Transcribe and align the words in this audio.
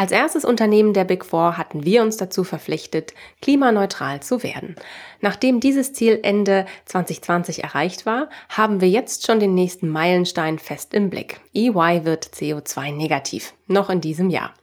Als 0.00 0.12
erstes 0.12 0.46
Unternehmen 0.46 0.94
der 0.94 1.04
Big 1.04 1.26
Four 1.26 1.58
hatten 1.58 1.84
wir 1.84 2.00
uns 2.00 2.16
dazu 2.16 2.42
verpflichtet, 2.42 3.12
klimaneutral 3.42 4.22
zu 4.22 4.42
werden. 4.42 4.74
Nachdem 5.20 5.60
dieses 5.60 5.92
Ziel 5.92 6.20
Ende 6.22 6.64
2020 6.86 7.64
erreicht 7.64 8.06
war, 8.06 8.30
haben 8.48 8.80
wir 8.80 8.88
jetzt 8.88 9.26
schon 9.26 9.40
den 9.40 9.52
nächsten 9.52 9.90
Meilenstein 9.90 10.58
fest 10.58 10.94
im 10.94 11.10
Blick. 11.10 11.42
EY 11.52 12.06
wird 12.06 12.24
CO2 12.24 12.96
negativ, 12.96 13.52
noch 13.66 13.90
in 13.90 14.00
diesem 14.00 14.30
Jahr. 14.30 14.54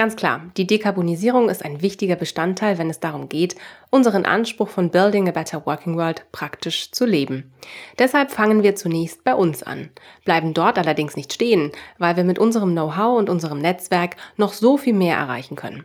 Ganz 0.00 0.16
klar, 0.16 0.46
die 0.56 0.66
Dekarbonisierung 0.66 1.50
ist 1.50 1.62
ein 1.62 1.82
wichtiger 1.82 2.16
Bestandteil, 2.16 2.78
wenn 2.78 2.88
es 2.88 3.00
darum 3.00 3.28
geht, 3.28 3.54
unseren 3.90 4.24
Anspruch 4.24 4.70
von 4.70 4.88
Building 4.88 5.28
a 5.28 5.30
Better 5.30 5.66
Working 5.66 5.98
World 5.98 6.24
praktisch 6.32 6.90
zu 6.90 7.04
leben. 7.04 7.52
Deshalb 7.98 8.30
fangen 8.30 8.62
wir 8.62 8.74
zunächst 8.76 9.24
bei 9.24 9.34
uns 9.34 9.62
an, 9.62 9.90
bleiben 10.24 10.54
dort 10.54 10.78
allerdings 10.78 11.16
nicht 11.16 11.34
stehen, 11.34 11.70
weil 11.98 12.16
wir 12.16 12.24
mit 12.24 12.38
unserem 12.38 12.70
Know-how 12.70 13.18
und 13.18 13.28
unserem 13.28 13.58
Netzwerk 13.58 14.16
noch 14.38 14.54
so 14.54 14.78
viel 14.78 14.94
mehr 14.94 15.18
erreichen 15.18 15.54
können. 15.54 15.84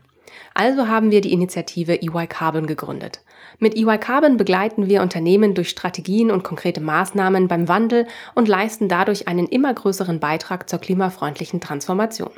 Also 0.54 0.88
haben 0.88 1.12
wir 1.12 1.20
die 1.20 1.34
Initiative 1.34 2.02
EY 2.02 2.28
Carbon 2.28 2.68
gegründet. 2.68 3.20
Mit 3.60 3.76
EY 3.76 3.98
Carbon 3.98 4.38
begleiten 4.38 4.88
wir 4.88 5.02
Unternehmen 5.02 5.56
durch 5.56 5.68
Strategien 5.68 6.32
und 6.32 6.46
konkrete 6.46 6.80
Maßnahmen 6.80 7.50
beim 7.50 7.68
Wandel 7.68 8.08
und 8.34 8.48
leisten 8.48 8.88
dadurch 8.88 9.28
einen 9.28 9.48
immer 9.48 9.74
größeren 9.74 10.22
Beitrag 10.22 10.70
zur 10.70 10.80
klimafreundlichen 10.80 11.60
Transformation. 11.60 12.32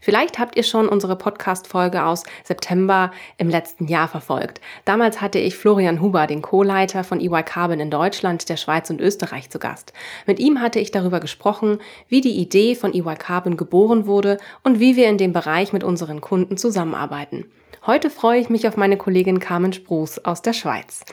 Vielleicht 0.00 0.38
habt 0.38 0.56
ihr 0.56 0.62
schon 0.62 0.88
unsere 0.88 1.16
Podcast-Folge 1.16 2.04
aus 2.04 2.24
September 2.44 3.10
im 3.38 3.48
letzten 3.48 3.88
Jahr 3.88 4.08
verfolgt. 4.08 4.60
Damals 4.84 5.20
hatte 5.20 5.38
ich 5.38 5.56
Florian 5.56 6.00
Huber, 6.00 6.26
den 6.26 6.42
Co-Leiter 6.42 7.04
von 7.04 7.20
EY 7.20 7.42
Carbon 7.42 7.80
in 7.80 7.90
Deutschland, 7.90 8.48
der 8.48 8.56
Schweiz 8.56 8.90
und 8.90 9.00
Österreich 9.00 9.50
zu 9.50 9.58
Gast. 9.58 9.92
Mit 10.26 10.38
ihm 10.38 10.60
hatte 10.60 10.78
ich 10.78 10.90
darüber 10.90 11.20
gesprochen, 11.20 11.78
wie 12.08 12.20
die 12.20 12.36
Idee 12.36 12.74
von 12.74 12.94
EY 12.94 13.16
Carbon 13.16 13.56
geboren 13.56 14.06
wurde 14.06 14.38
und 14.62 14.80
wie 14.80 14.96
wir 14.96 15.08
in 15.08 15.18
dem 15.18 15.32
Bereich 15.32 15.72
mit 15.72 15.84
unseren 15.84 16.20
Kunden 16.20 16.56
zusammenarbeiten. 16.56 17.50
Heute 17.86 18.10
freue 18.10 18.40
ich 18.40 18.48
mich 18.48 18.66
auf 18.66 18.76
meine 18.76 18.96
Kollegin 18.96 19.38
Carmen 19.38 19.72
Spruß 19.72 20.24
aus 20.24 20.42
der 20.42 20.52
Schweiz. 20.52 21.04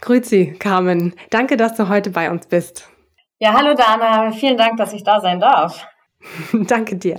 Grüezi, 0.00 0.56
Carmen. 0.58 1.14
Danke, 1.30 1.56
dass 1.56 1.76
du 1.76 1.88
heute 1.88 2.10
bei 2.10 2.30
uns 2.30 2.46
bist. 2.46 2.88
Ja, 3.38 3.52
hallo 3.54 3.74
Dana. 3.74 4.32
Vielen 4.32 4.56
Dank, 4.56 4.76
dass 4.76 4.92
ich 4.92 5.04
da 5.04 5.20
sein 5.20 5.40
darf. 5.40 5.86
Danke 6.52 6.96
dir. 6.96 7.18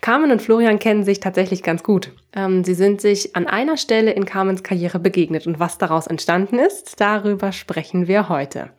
Carmen 0.00 0.30
und 0.30 0.42
Florian 0.42 0.78
kennen 0.78 1.04
sich 1.04 1.20
tatsächlich 1.20 1.62
ganz 1.62 1.82
gut. 1.82 2.12
Ähm, 2.34 2.64
sie 2.64 2.74
sind 2.74 3.00
sich 3.00 3.34
an 3.34 3.46
einer 3.46 3.76
Stelle 3.76 4.12
in 4.12 4.24
Carmens 4.24 4.62
Karriere 4.62 4.98
begegnet 4.98 5.46
und 5.46 5.58
was 5.58 5.78
daraus 5.78 6.06
entstanden 6.06 6.58
ist, 6.58 7.00
darüber 7.00 7.52
sprechen 7.52 8.06
wir 8.06 8.28
heute. 8.28 8.70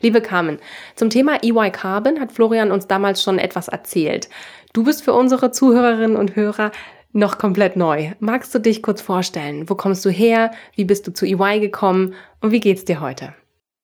Liebe 0.00 0.20
Carmen, 0.20 0.58
zum 0.94 1.10
Thema 1.10 1.42
EY 1.42 1.70
Carbon 1.70 2.20
hat 2.20 2.32
Florian 2.32 2.70
uns 2.70 2.86
damals 2.86 3.22
schon 3.22 3.38
etwas 3.38 3.68
erzählt. 3.68 4.28
Du 4.72 4.84
bist 4.84 5.02
für 5.02 5.12
unsere 5.12 5.50
Zuhörerinnen 5.50 6.16
und 6.16 6.36
Hörer 6.36 6.70
noch 7.12 7.38
komplett 7.38 7.76
neu. 7.76 8.12
Magst 8.18 8.54
du 8.54 8.58
dich 8.58 8.82
kurz 8.82 9.00
vorstellen? 9.00 9.68
Wo 9.70 9.74
kommst 9.76 10.04
du 10.04 10.10
her? 10.10 10.50
Wie 10.74 10.84
bist 10.84 11.06
du 11.06 11.12
zu 11.12 11.26
EY 11.26 11.60
gekommen? 11.60 12.14
Und 12.40 12.50
wie 12.50 12.60
geht's 12.60 12.84
dir 12.84 13.00
heute? 13.00 13.34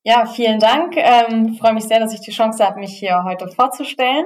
Ja, 0.03 0.27
vielen 0.27 0.59
Dank. 0.59 0.97
Ähm, 0.97 1.55
freue 1.61 1.75
mich 1.75 1.85
sehr, 1.85 2.01
dass 2.01 2.15
ich 2.15 2.21
die 2.21 2.33
Chance 2.33 2.65
habe, 2.65 2.81
mich 2.81 2.99
hier 2.99 3.23
heute 3.25 3.49
vorzustellen. 3.49 4.25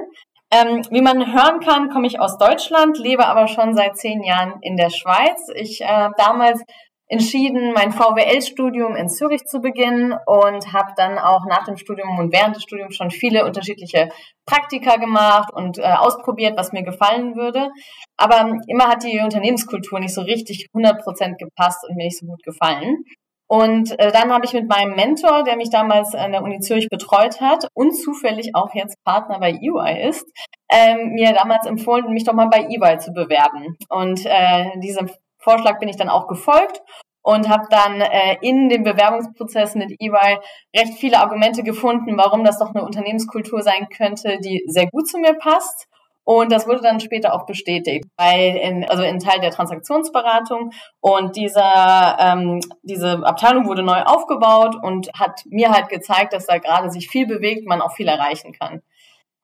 Ähm, 0.55 0.83
wie 0.89 1.01
man 1.01 1.33
hören 1.33 1.59
kann, 1.59 1.89
komme 1.89 2.07
ich 2.07 2.21
aus 2.21 2.37
Deutschland, 2.37 2.97
lebe 2.97 3.25
aber 3.25 3.49
schon 3.49 3.75
seit 3.75 3.97
zehn 3.97 4.23
Jahren 4.23 4.53
in 4.61 4.77
der 4.77 4.89
Schweiz. 4.89 5.49
Ich 5.53 5.81
äh, 5.81 6.09
damals 6.17 6.61
entschieden, 7.07 7.73
mein 7.73 7.91
VWL-Studium 7.91 8.95
in 8.95 9.09
Zürich 9.09 9.43
zu 9.43 9.59
beginnen 9.59 10.13
und 10.25 10.71
habe 10.71 10.93
dann 10.95 11.19
auch 11.19 11.45
nach 11.45 11.65
dem 11.65 11.75
Studium 11.75 12.17
und 12.17 12.31
während 12.31 12.55
des 12.55 12.63
Studiums 12.63 12.95
schon 12.95 13.11
viele 13.11 13.45
unterschiedliche 13.45 14.09
Praktika 14.45 14.95
gemacht 14.95 15.51
und 15.53 15.77
äh, 15.77 15.81
ausprobiert, 15.81 16.57
was 16.57 16.71
mir 16.71 16.83
gefallen 16.83 17.35
würde. 17.35 17.69
Aber 18.15 18.57
immer 18.67 18.87
hat 18.87 19.03
die 19.03 19.19
Unternehmenskultur 19.19 19.99
nicht 19.99 20.13
so 20.13 20.21
richtig 20.21 20.69
100 20.73 21.03
Prozent 21.03 21.37
gepasst 21.37 21.85
und 21.87 21.97
mir 21.97 22.05
nicht 22.05 22.17
so 22.17 22.27
gut 22.27 22.41
gefallen. 22.43 23.03
Und 23.47 23.97
äh, 23.99 24.11
dann 24.11 24.33
habe 24.33 24.45
ich 24.45 24.53
mit 24.53 24.67
meinem 24.67 24.95
Mentor, 24.95 25.43
der 25.43 25.55
mich 25.55 25.69
damals 25.69 26.15
an 26.15 26.31
der 26.31 26.41
Uni 26.41 26.59
Zürich 26.59 26.89
betreut 26.89 27.41
hat 27.41 27.67
und 27.73 27.93
zufällig 27.93 28.51
auch 28.55 28.73
jetzt 28.73 28.95
Partner 29.03 29.39
bei 29.39 29.51
EY 29.51 30.09
ist, 30.09 30.25
ähm, 30.71 31.11
mir 31.13 31.33
damals 31.33 31.67
empfohlen, 31.67 32.11
mich 32.11 32.23
doch 32.23 32.33
mal 32.33 32.49
bei 32.49 32.65
EY 32.67 32.97
zu 32.97 33.11
bewerben. 33.11 33.77
Und 33.89 34.25
äh, 34.25 34.79
diesem 34.79 35.11
Vorschlag 35.37 35.79
bin 35.79 35.89
ich 35.89 35.97
dann 35.97 36.09
auch 36.09 36.27
gefolgt 36.27 36.81
und 37.21 37.49
habe 37.49 37.65
dann 37.69 38.01
äh, 38.01 38.37
in 38.41 38.69
dem 38.69 38.83
Bewerbungsprozess 38.83 39.75
mit 39.75 39.91
EY 39.99 40.37
recht 40.75 40.93
viele 40.99 41.19
Argumente 41.19 41.61
gefunden, 41.61 42.17
warum 42.17 42.43
das 42.43 42.57
doch 42.57 42.73
eine 42.73 42.83
Unternehmenskultur 42.83 43.61
sein 43.61 43.87
könnte, 43.95 44.39
die 44.43 44.63
sehr 44.67 44.87
gut 44.87 45.07
zu 45.07 45.19
mir 45.19 45.35
passt 45.35 45.87
und 46.25 46.51
das 46.51 46.67
wurde 46.67 46.81
dann 46.81 46.99
später 46.99 47.33
auch 47.33 47.45
bestätigt, 47.45 48.05
bei 48.17 48.47
in, 48.47 48.83
also 48.89 49.03
in 49.03 49.19
Teil 49.19 49.39
der 49.39 49.51
Transaktionsberatung. 49.51 50.71
Und 50.99 51.35
dieser, 51.35 52.17
ähm, 52.19 52.59
diese 52.81 53.23
Abteilung 53.23 53.67
wurde 53.67 53.83
neu 53.83 54.01
aufgebaut 54.01 54.75
und 54.81 55.09
hat 55.17 55.43
mir 55.45 55.69
halt 55.69 55.87
gezeigt, 55.89 56.33
dass 56.33 56.47
da 56.47 56.57
gerade 56.57 56.89
sich 56.89 57.09
viel 57.09 57.27
bewegt, 57.27 57.67
man 57.67 57.79
auch 57.79 57.93
viel 57.93 58.07
erreichen 58.07 58.53
kann. 58.53 58.81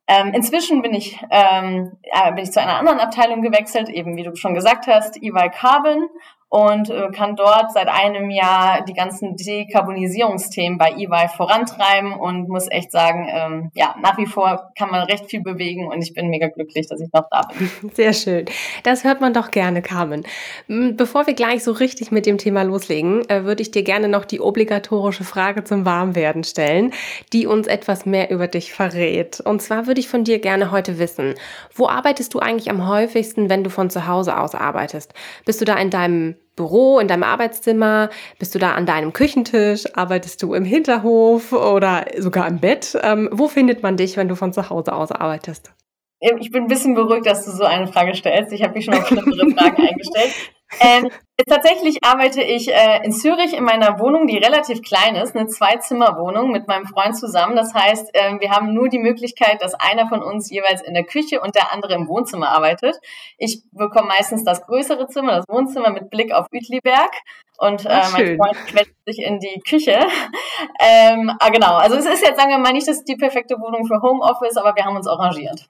Ähm, 0.08 0.34
inzwischen 0.34 0.81
bin 0.81 0.96
ich, 0.96 1.20
ähm, 1.30 1.97
äh, 2.02 2.34
bin 2.34 2.44
ich 2.44 2.52
zu 2.52 2.59
einer 2.59 2.80
anderen 2.80 3.00
Abteilung 3.00 3.44
gewechselt, 3.44 3.88
eben 3.88 4.18
wie 4.18 4.24
du 4.24 4.36
schon 4.36 4.56
gesagt 4.56 4.88
hast, 4.88 5.22
EY 5.22 5.52
Carbon 5.52 6.09
und 6.51 6.89
äh, 6.89 7.09
kann 7.16 7.38
dort 7.38 7.72
seit 7.72 7.88
einem 7.88 8.29
Jahr 8.29 8.84
die 8.84 8.94
ganzen 8.94 9.38
Dekarbonisierungsthemen 9.38 10.78
bei 10.78 10.91
EY 10.97 11.29
vorantreiben 11.29 12.12
und 12.12 12.50
muss 12.50 12.69
echt 12.69 12.91
sagen, 12.91 13.25
ähm, 13.31 13.72
ja, 13.73 13.95
nach 14.01 14.17
wie 14.17 14.25
vor 14.25 14.69
kann 14.78 14.91
man 14.91 15.03
recht 15.03 15.28
viel 15.28 15.41
bewegen 15.41 15.88
und 15.88 16.01
ich 16.01 16.13
bin 16.13 16.28
mega 16.28 16.50
glücklich, 16.50 16.88
dass 16.90 17.00
ich 17.00 17.07
noch 17.13 17.29
da 17.31 17.44
bin. 17.57 17.91
Sehr 17.94 18.11
schön. 18.11 18.45
Das 18.84 19.06
hört 19.06 19.22
man 19.22 19.34
doch 19.34 19.51
gerne, 19.51 19.81
Carmen. 19.81 20.25
Bevor 20.67 21.25
wir 21.25 21.35
gleich 21.35 21.63
so 21.63 21.72
richtig 21.72 22.11
mit 22.11 22.25
dem 22.25 22.38
Thema 22.38 22.63
loslegen, 22.63 23.29
äh, 23.29 23.45
würde 23.45 23.61
ich 23.61 23.72
dir 23.72 23.84
gerne 23.84 24.09
noch 24.09 24.25
die 24.25 24.41
obligatorische 24.41 25.23
Frage 25.23 25.63
zum 25.63 25.85
Warmwerden 25.85 26.44
stellen, 26.44 26.91
die 27.31 27.47
uns 27.47 27.67
etwas 27.67 28.06
mehr 28.06 28.29
über 28.29 28.50
dich 28.50 28.73
verrät. 28.73 29.40
Und 29.40 29.61
zwar 29.61 29.88
würde 29.88 30.01
ich 30.01 30.09
von 30.09 30.25
dir 30.25 30.40
gerne 30.40 30.72
heute 30.72 31.00
wissen, 31.00 31.35
wo 31.73 31.88
arbeitest 31.88 32.34
du 32.34 32.40
eigentlich 32.40 32.69
am 32.69 32.90
häufigsten, 32.90 33.50
wenn 33.50 33.63
du 33.63 33.69
von 33.69 33.90
zu 33.90 34.06
Hause 34.06 34.38
aus 34.38 34.53
arbeitest? 34.53 35.13
Bist 35.45 35.61
du 35.61 35.66
da 35.66 35.75
in 35.75 35.90
deinem 35.90 36.35
Büro, 36.56 37.00
in 37.00 37.07
deinem 37.07 37.23
Arbeitszimmer? 37.23 38.09
Bist 38.39 38.53
du 38.53 38.59
da 38.59 38.73
an 38.73 38.85
deinem 38.85 39.13
Küchentisch? 39.13 39.85
Arbeitest 39.95 40.44
du 40.44 40.53
im 40.53 40.66
Hinterhof 40.66 41.53
oder 41.53 42.06
sogar 42.17 42.47
im 42.47 42.59
Bett? 42.59 42.97
Ähm, 43.01 43.29
wo 43.31 43.47
findet 43.47 43.84
man 43.84 43.97
dich, 43.97 44.17
wenn 44.17 44.28
du 44.28 44.35
von 44.35 44.53
zu 44.53 44.69
Hause 44.69 44.94
aus 44.94 45.11
arbeitest? 45.11 45.73
Ich 46.19 46.51
bin 46.51 46.63
ein 46.63 46.67
bisschen 46.67 46.94
beruhigt, 46.94 47.25
dass 47.25 47.45
du 47.45 47.51
so 47.51 47.63
eine 47.63 47.88
Frage 47.88 48.13
stellst. 48.13 48.53
Ich 48.53 48.61
habe 48.61 48.75
mich 48.75 48.85
schon 48.85 48.94
auf 48.94 49.07
schlimmere 49.07 49.50
Fragen 49.51 49.88
eingestellt. 49.90 50.34
Ähm, 50.80 51.09
tatsächlich 51.48 52.04
arbeite 52.04 52.42
ich 52.42 52.72
äh, 52.74 53.04
in 53.04 53.12
Zürich 53.12 53.54
in 53.54 53.64
meiner 53.64 54.00
Wohnung, 54.00 54.28
die 54.28 54.38
relativ 54.38 54.82
klein 54.82 55.16
ist, 55.16 55.36
eine 55.36 55.48
Zwei-Zimmer-Wohnung 55.48 56.52
mit 56.52 56.68
meinem 56.68 56.86
Freund 56.86 57.18
zusammen. 57.18 57.56
Das 57.56 57.74
heißt, 57.74 58.14
äh, 58.14 58.40
wir 58.40 58.52
haben 58.52 58.74
nur 58.74 58.90
die 58.90 59.00
Möglichkeit, 59.00 59.62
dass 59.62 59.74
einer 59.74 60.08
von 60.08 60.23
uns 60.23 60.50
jeweils 60.50 60.82
in 60.82 60.94
der 60.94 61.03
Küche 61.03 61.41
und 61.41 61.56
der 61.56 61.73
andere 61.73 61.94
im 61.94 62.08
Wohnzimmer 62.08 62.50
arbeitet. 62.50 62.96
Ich 63.38 63.64
bekomme 63.72 64.08
meistens 64.08 64.44
das 64.44 64.66
größere 64.66 65.08
Zimmer, 65.08 65.35
das 65.35 65.46
Wohnzimmer 65.50 65.90
mit 65.91 66.09
Blick 66.09 66.32
auf 66.32 66.47
Uetliberg 66.53 67.12
und 67.58 67.85
äh, 67.85 68.02
mein 68.14 68.38
Freund 68.38 68.58
quetscht 68.67 68.96
sich 69.06 69.20
in 69.20 69.40
die 69.40 69.62
Küche. 69.67 70.00
ähm, 70.79 71.32
ah, 71.40 71.50
genau, 71.50 71.76
also 71.76 71.96
es 71.96 72.06
ist 72.06 72.26
jetzt, 72.26 72.40
sagen 72.40 72.52
wir 72.52 72.58
mal, 72.58 72.74
nicht 72.74 72.88
das 72.88 73.03
die 73.03 73.16
perfekte 73.16 73.56
Wohnung 73.59 73.85
für 73.85 74.02
Homeoffice, 74.02 74.58
aber 74.58 74.76
wir 74.76 74.85
haben 74.85 74.96
uns 74.96 75.08
arrangiert. 75.08 75.67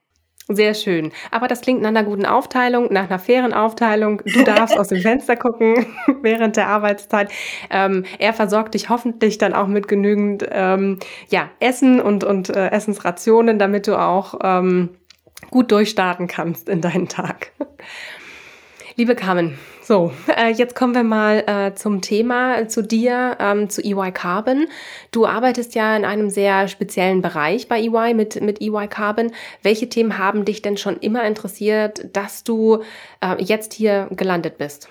Sehr 0.56 0.74
schön. 0.74 1.12
Aber 1.32 1.48
das 1.48 1.62
klingt 1.62 1.82
nach 1.82 1.90
einer 1.90 2.04
guten 2.04 2.26
Aufteilung, 2.26 2.92
nach 2.92 3.10
einer 3.10 3.20
fairen 3.20 3.54
Aufteilung. 3.54 4.22
Du 4.26 4.44
darfst 4.46 4.78
aus 4.78 4.90
dem 4.90 5.02
Fenster 5.02 5.36
gucken 5.36 5.86
während 6.22 6.58
der 6.58 6.68
Arbeitszeit. 6.68 7.32
Ähm, 7.70 8.06
er 8.20 8.34
versorgt 8.34 8.74
dich 8.74 8.90
hoffentlich 8.90 9.38
dann 9.38 9.54
auch 9.54 9.68
mit 9.68 9.88
genügend 9.88 10.46
ähm, 10.52 11.00
ja, 11.30 11.50
Essen 11.60 12.00
und, 12.02 12.24
und 12.24 12.50
äh, 12.50 12.70
Essensrationen, 12.70 13.60
damit 13.60 13.88
du 13.88 14.00
auch 14.00 14.36
ähm, 14.44 14.90
gut 15.50 15.72
durchstarten 15.72 16.28
kannst 16.28 16.70
in 16.70 16.82
deinen 16.82 17.08
Tag. 17.08 17.52
Liebe 18.96 19.16
Carmen, 19.16 19.58
so, 19.82 20.12
äh, 20.28 20.52
jetzt 20.52 20.76
kommen 20.76 20.94
wir 20.94 21.04
mal 21.04 21.44
äh, 21.48 21.76
zum 21.76 22.02
Thema, 22.02 22.68
zu 22.68 22.84
dir, 22.84 23.38
ähm, 23.40 23.70
zu 23.70 23.84
EY 23.84 24.12
Carbon. 24.12 24.68
Du 25.12 25.26
arbeitest 25.26 25.76
ja 25.76 25.96
in 25.96 26.06
einem 26.06 26.30
sehr 26.30 26.68
speziellen 26.68 27.22
Bereich 27.22 27.68
bei 27.68 27.82
EY 27.82 28.14
mit, 28.14 28.42
mit 28.42 28.62
EY 28.62 28.88
Carbon. 28.88 29.32
Welche 29.64 29.90
Themen 29.90 30.18
haben 30.18 30.46
dich 30.46 30.62
denn 30.62 30.78
schon 30.78 30.98
immer 30.98 31.24
interessiert, 31.24 32.10
dass 32.14 32.44
du 32.44 32.84
äh, 33.22 33.42
jetzt 33.44 33.74
hier 33.74 34.08
gelandet 34.12 34.58
bist? 34.58 34.90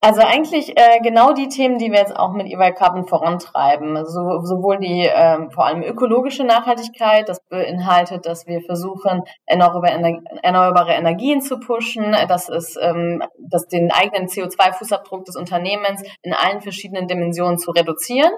Also 0.00 0.20
eigentlich 0.20 0.78
äh, 0.78 1.00
genau 1.02 1.32
die 1.32 1.48
Themen, 1.48 1.78
die 1.78 1.90
wir 1.90 1.98
jetzt 1.98 2.14
auch 2.14 2.32
mit 2.32 2.46
EY 2.46 2.72
Carbon 2.72 3.08
vorantreiben. 3.08 4.06
So, 4.06 4.40
sowohl 4.42 4.78
die 4.78 5.10
ähm, 5.12 5.50
vor 5.50 5.66
allem 5.66 5.82
ökologische 5.82 6.44
Nachhaltigkeit, 6.44 7.28
das 7.28 7.40
beinhaltet, 7.48 8.24
dass 8.24 8.46
wir 8.46 8.60
versuchen, 8.60 9.24
erneuerbare 9.46 10.92
Energien 10.92 11.40
zu 11.40 11.58
pushen, 11.58 12.12
dass 12.28 12.48
es 12.48 12.76
ähm, 12.80 13.24
dass 13.40 13.66
den 13.66 13.90
eigenen 13.90 14.28
CO2-Fußabdruck 14.28 15.24
des 15.24 15.34
Unternehmens 15.34 16.04
in 16.22 16.32
allen 16.32 16.60
verschiedenen 16.60 17.08
Dimensionen 17.08 17.58
zu 17.58 17.72
reduzieren. 17.72 18.32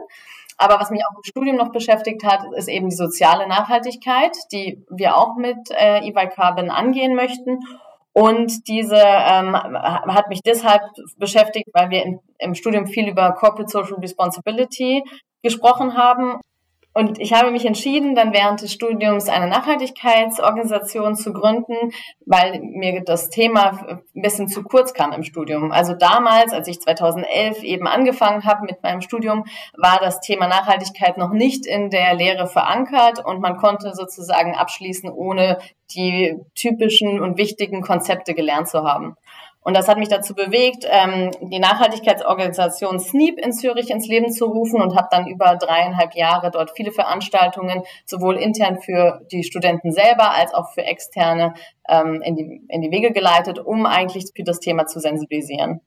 Aber 0.56 0.80
was 0.80 0.90
mich 0.90 1.02
auch 1.04 1.16
im 1.16 1.24
Studium 1.24 1.56
noch 1.56 1.72
beschäftigt 1.72 2.24
hat, 2.24 2.40
ist 2.56 2.68
eben 2.68 2.88
die 2.88 2.96
soziale 2.96 3.46
Nachhaltigkeit, 3.46 4.34
die 4.50 4.82
wir 4.88 5.14
auch 5.16 5.36
mit 5.36 5.70
äh, 5.70 6.00
EY 6.08 6.28
Carbon 6.28 6.70
angehen 6.70 7.14
möchten 7.14 7.58
und 8.12 8.66
diese 8.68 8.96
ähm, 8.96 9.54
hat 9.54 10.28
mich 10.28 10.40
deshalb 10.42 10.82
beschäftigt, 11.16 11.68
weil 11.72 11.90
wir 11.90 12.04
in, 12.04 12.18
im 12.38 12.54
Studium 12.54 12.86
viel 12.86 13.08
über 13.08 13.32
Corporate 13.32 13.70
Social 13.70 13.98
Responsibility 14.00 15.02
gesprochen 15.42 15.96
haben 15.96 16.40
und 16.92 17.20
ich 17.20 17.32
habe 17.32 17.52
mich 17.52 17.64
entschieden, 17.64 18.16
dann 18.16 18.32
während 18.32 18.62
des 18.62 18.72
Studiums 18.72 19.28
eine 19.28 19.46
Nachhaltigkeitsorganisation 19.46 21.14
zu 21.14 21.32
gründen, 21.32 21.92
weil 22.26 22.60
mir 22.60 23.02
das 23.04 23.30
Thema 23.30 23.86
ein 23.86 24.22
bisschen 24.22 24.48
zu 24.48 24.64
kurz 24.64 24.92
kam 24.92 25.12
im 25.12 25.22
Studium. 25.22 25.70
Also 25.70 25.94
damals, 25.94 26.52
als 26.52 26.66
ich 26.66 26.80
2011 26.80 27.62
eben 27.62 27.86
angefangen 27.86 28.44
habe 28.44 28.66
mit 28.66 28.82
meinem 28.82 29.02
Studium, 29.02 29.44
war 29.76 30.00
das 30.00 30.20
Thema 30.20 30.48
Nachhaltigkeit 30.48 31.16
noch 31.16 31.30
nicht 31.30 31.64
in 31.64 31.90
der 31.90 32.14
Lehre 32.14 32.48
verankert 32.48 33.24
und 33.24 33.40
man 33.40 33.56
konnte 33.56 33.94
sozusagen 33.94 34.56
abschließen, 34.56 35.10
ohne 35.10 35.58
die 35.94 36.36
typischen 36.56 37.20
und 37.20 37.38
wichtigen 37.38 37.82
Konzepte 37.82 38.34
gelernt 38.34 38.68
zu 38.68 38.82
haben. 38.82 39.14
Und 39.62 39.76
das 39.76 39.88
hat 39.88 39.98
mich 39.98 40.08
dazu 40.08 40.34
bewegt, 40.34 40.86
ähm, 40.88 41.30
die 41.42 41.58
Nachhaltigkeitsorganisation 41.58 42.98
SNEEP 42.98 43.38
in 43.38 43.52
Zürich 43.52 43.90
ins 43.90 44.08
Leben 44.08 44.32
zu 44.32 44.46
rufen 44.46 44.80
und 44.80 44.96
habe 44.96 45.08
dann 45.10 45.26
über 45.26 45.56
dreieinhalb 45.56 46.14
Jahre 46.14 46.50
dort 46.50 46.70
viele 46.74 46.92
Veranstaltungen 46.92 47.82
sowohl 48.06 48.36
intern 48.36 48.80
für 48.80 49.20
die 49.30 49.44
Studenten 49.44 49.92
selber 49.92 50.30
als 50.30 50.54
auch 50.54 50.72
für 50.72 50.82
Externe 50.82 51.54
ähm, 51.88 52.22
in, 52.24 52.36
die, 52.36 52.62
in 52.68 52.80
die 52.80 52.90
Wege 52.90 53.12
geleitet, 53.12 53.58
um 53.58 53.84
eigentlich 53.84 54.24
für 54.34 54.44
das 54.44 54.60
Thema 54.60 54.86
zu 54.86 54.98
sensibilisieren. 54.98 55.80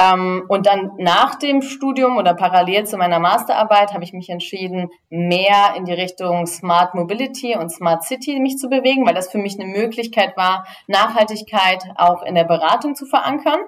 Ähm, 0.00 0.44
und 0.48 0.66
dann 0.66 0.92
nach 0.98 1.34
dem 1.34 1.60
Studium 1.60 2.16
oder 2.16 2.34
parallel 2.34 2.86
zu 2.86 2.96
meiner 2.96 3.18
Masterarbeit 3.18 3.92
habe 3.92 4.04
ich 4.04 4.12
mich 4.12 4.30
entschieden, 4.30 4.88
mehr 5.10 5.74
in 5.76 5.84
die 5.84 5.92
Richtung 5.92 6.46
Smart 6.46 6.94
Mobility 6.94 7.56
und 7.56 7.70
Smart 7.70 8.04
City 8.04 8.40
mich 8.40 8.56
zu 8.56 8.68
bewegen, 8.68 9.06
weil 9.06 9.14
das 9.14 9.30
für 9.30 9.38
mich 9.38 9.60
eine 9.60 9.70
Möglichkeit 9.70 10.36
war, 10.36 10.64
Nachhaltigkeit 10.86 11.84
auch 11.96 12.22
in 12.22 12.34
der 12.34 12.44
Beratung 12.44 12.94
zu 12.94 13.04
verankern 13.04 13.60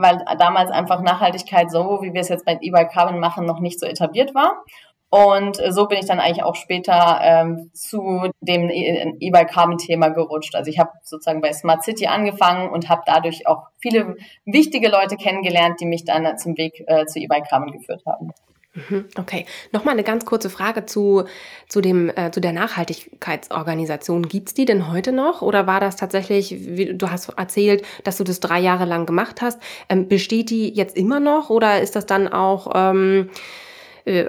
weil 0.00 0.24
damals 0.38 0.70
einfach 0.70 1.02
Nachhaltigkeit 1.02 1.70
so, 1.70 1.98
wie 2.02 2.12
wir 2.12 2.20
es 2.20 2.28
jetzt 2.28 2.44
bei 2.44 2.56
eBay 2.60 2.86
Carbon 2.86 3.18
machen, 3.18 3.44
noch 3.46 3.58
nicht 3.58 3.80
so 3.80 3.86
etabliert 3.86 4.34
war. 4.34 4.62
Und 5.10 5.58
so 5.70 5.86
bin 5.86 5.98
ich 5.98 6.06
dann 6.06 6.20
eigentlich 6.20 6.42
auch 6.42 6.54
später 6.54 7.20
ähm, 7.22 7.70
zu 7.72 8.30
dem 8.40 8.68
E-Bike-Carbon-Thema 8.68 10.08
gerutscht. 10.08 10.54
Also 10.54 10.70
ich 10.70 10.78
habe 10.78 10.90
sozusagen 11.02 11.40
bei 11.40 11.52
Smart 11.52 11.82
City 11.82 12.06
angefangen 12.06 12.68
und 12.70 12.90
habe 12.90 13.02
dadurch 13.06 13.46
auch 13.46 13.68
viele 13.78 14.16
wichtige 14.44 14.88
Leute 14.88 15.16
kennengelernt, 15.16 15.80
die 15.80 15.86
mich 15.86 16.04
dann 16.04 16.36
zum 16.36 16.58
Weg 16.58 16.84
äh, 16.86 17.06
zu 17.06 17.20
E-Bike 17.20 17.48
Carbon 17.48 17.72
geführt 17.72 18.02
haben. 18.06 18.32
Mhm, 18.74 19.06
okay, 19.18 19.46
nochmal 19.72 19.94
eine 19.94 20.04
ganz 20.04 20.26
kurze 20.26 20.50
Frage 20.50 20.84
zu, 20.84 21.24
zu, 21.68 21.80
dem, 21.80 22.10
äh, 22.14 22.30
zu 22.30 22.40
der 22.40 22.52
Nachhaltigkeitsorganisation. 22.52 24.28
Gibt 24.28 24.48
es 24.48 24.54
die 24.54 24.66
denn 24.66 24.92
heute 24.92 25.12
noch 25.12 25.40
oder 25.40 25.66
war 25.66 25.80
das 25.80 25.96
tatsächlich, 25.96 26.54
wie, 26.54 26.94
du 26.94 27.10
hast 27.10 27.30
erzählt, 27.30 27.82
dass 28.04 28.18
du 28.18 28.24
das 28.24 28.40
drei 28.40 28.60
Jahre 28.60 28.84
lang 28.84 29.06
gemacht 29.06 29.40
hast, 29.40 29.58
ähm, 29.88 30.06
besteht 30.06 30.50
die 30.50 30.68
jetzt 30.68 30.98
immer 30.98 31.18
noch 31.18 31.48
oder 31.48 31.80
ist 31.80 31.96
das 31.96 32.04
dann 32.04 32.28
auch... 32.28 32.72
Ähm, 32.74 33.30
äh, 33.30 33.34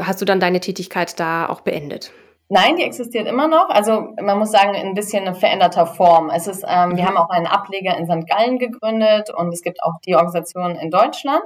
hast 0.01 0.21
du 0.21 0.25
dann 0.25 0.39
deine 0.39 0.59
Tätigkeit 0.59 1.19
da 1.19 1.47
auch 1.47 1.61
beendet? 1.61 2.11
Nein, 2.51 2.77
die 2.77 2.83
existiert 2.83 3.27
immer 3.27 3.47
noch. 3.47 3.69
Also 3.69 4.15
man 4.19 4.39
muss 4.39 4.49
sagen, 4.51 4.73
ein 4.75 4.95
bisschen 4.95 5.27
in 5.27 5.35
veränderter 5.35 5.85
Form. 5.85 6.31
Es 6.31 6.47
ist, 6.47 6.65
ähm, 6.67 6.97
wir 6.97 7.03
mhm. 7.03 7.07
haben 7.09 7.17
auch 7.17 7.29
einen 7.29 7.45
Ableger 7.45 7.95
in 7.95 8.07
St. 8.07 8.27
Gallen 8.27 8.57
gegründet 8.57 9.29
und 9.29 9.53
es 9.53 9.61
gibt 9.61 9.83
auch 9.83 9.99
die 10.03 10.15
Organisation 10.15 10.75
in 10.75 10.89
Deutschland. 10.89 11.43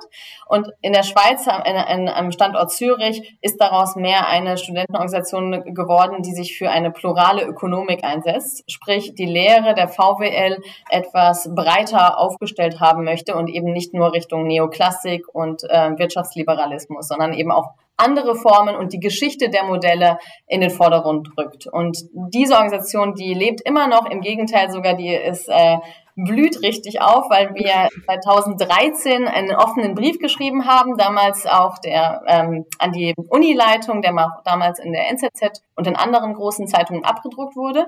Und 0.48 0.70
in 0.80 0.94
der 0.94 1.04
Schweiz, 1.04 1.46
in, 1.46 1.76
in, 1.76 2.08
am 2.08 2.32
Standort 2.32 2.72
Zürich, 2.72 3.38
ist 3.42 3.60
daraus 3.60 3.98
mehr 3.98 4.30
eine 4.30 4.58
Studentenorganisation 4.58 5.76
geworden, 5.76 6.22
die 6.22 6.32
sich 6.32 6.58
für 6.58 6.70
eine 6.70 6.90
plurale 6.90 7.44
Ökonomik 7.44 8.06
einsetzt. 8.06 8.64
Sprich, 8.72 9.14
die 9.14 9.26
Lehre 9.26 9.74
der 9.74 9.90
VWL 9.90 10.62
etwas 10.90 11.54
breiter 11.54 12.18
aufgestellt 12.18 12.80
haben 12.80 13.04
möchte 13.04 13.36
und 13.36 13.50
eben 13.50 13.74
nicht 13.74 13.94
nur 13.94 14.14
Richtung 14.14 14.48
Neoklassik 14.48 15.26
und 15.34 15.64
äh, 15.66 15.98
Wirtschaftsliberalismus, 15.98 17.10
sondern 17.10 17.34
eben 17.34 17.52
auch 17.52 17.72
andere 17.98 18.36
Formen 18.36 18.76
und 18.76 18.94
die 18.94 19.00
Geschichte 19.00 19.50
der 19.50 19.64
Modelle 19.64 20.18
in 20.48 20.62
den 20.62 20.72
Vordergrund 20.72 21.30
rückt. 21.38 21.68
Und 21.68 21.98
diese 22.14 22.54
Organisation, 22.54 23.14
die 23.14 23.34
lebt 23.34 23.62
immer 23.62 23.88
noch, 23.88 24.10
im 24.10 24.22
Gegenteil 24.22 24.72
sogar, 24.72 24.96
die 24.96 25.14
ist 25.14 25.48
äh, 25.48 25.78
blüht 26.16 26.62
richtig 26.62 27.02
auf, 27.02 27.30
weil 27.30 27.56
wir 27.56 27.90
2013 28.06 29.28
einen 29.28 29.56
offenen 29.56 29.96
Brief 29.96 30.20
geschrieben 30.20 30.68
haben, 30.68 30.98
damals 30.98 31.46
auch 31.46 31.80
der 31.80 32.22
ähm, 32.28 32.66
an 32.78 32.92
die 32.92 33.14
Unileitung, 33.30 34.02
der 34.02 34.14
damals 34.44 34.80
in 34.80 34.92
der 34.92 35.10
NZZ 35.10 35.64
und 35.76 35.88
in 35.88 35.96
anderen 35.96 36.34
großen 36.34 36.68
Zeitungen 36.68 37.04
abgedruckt 37.04 37.56
wurde. 37.56 37.88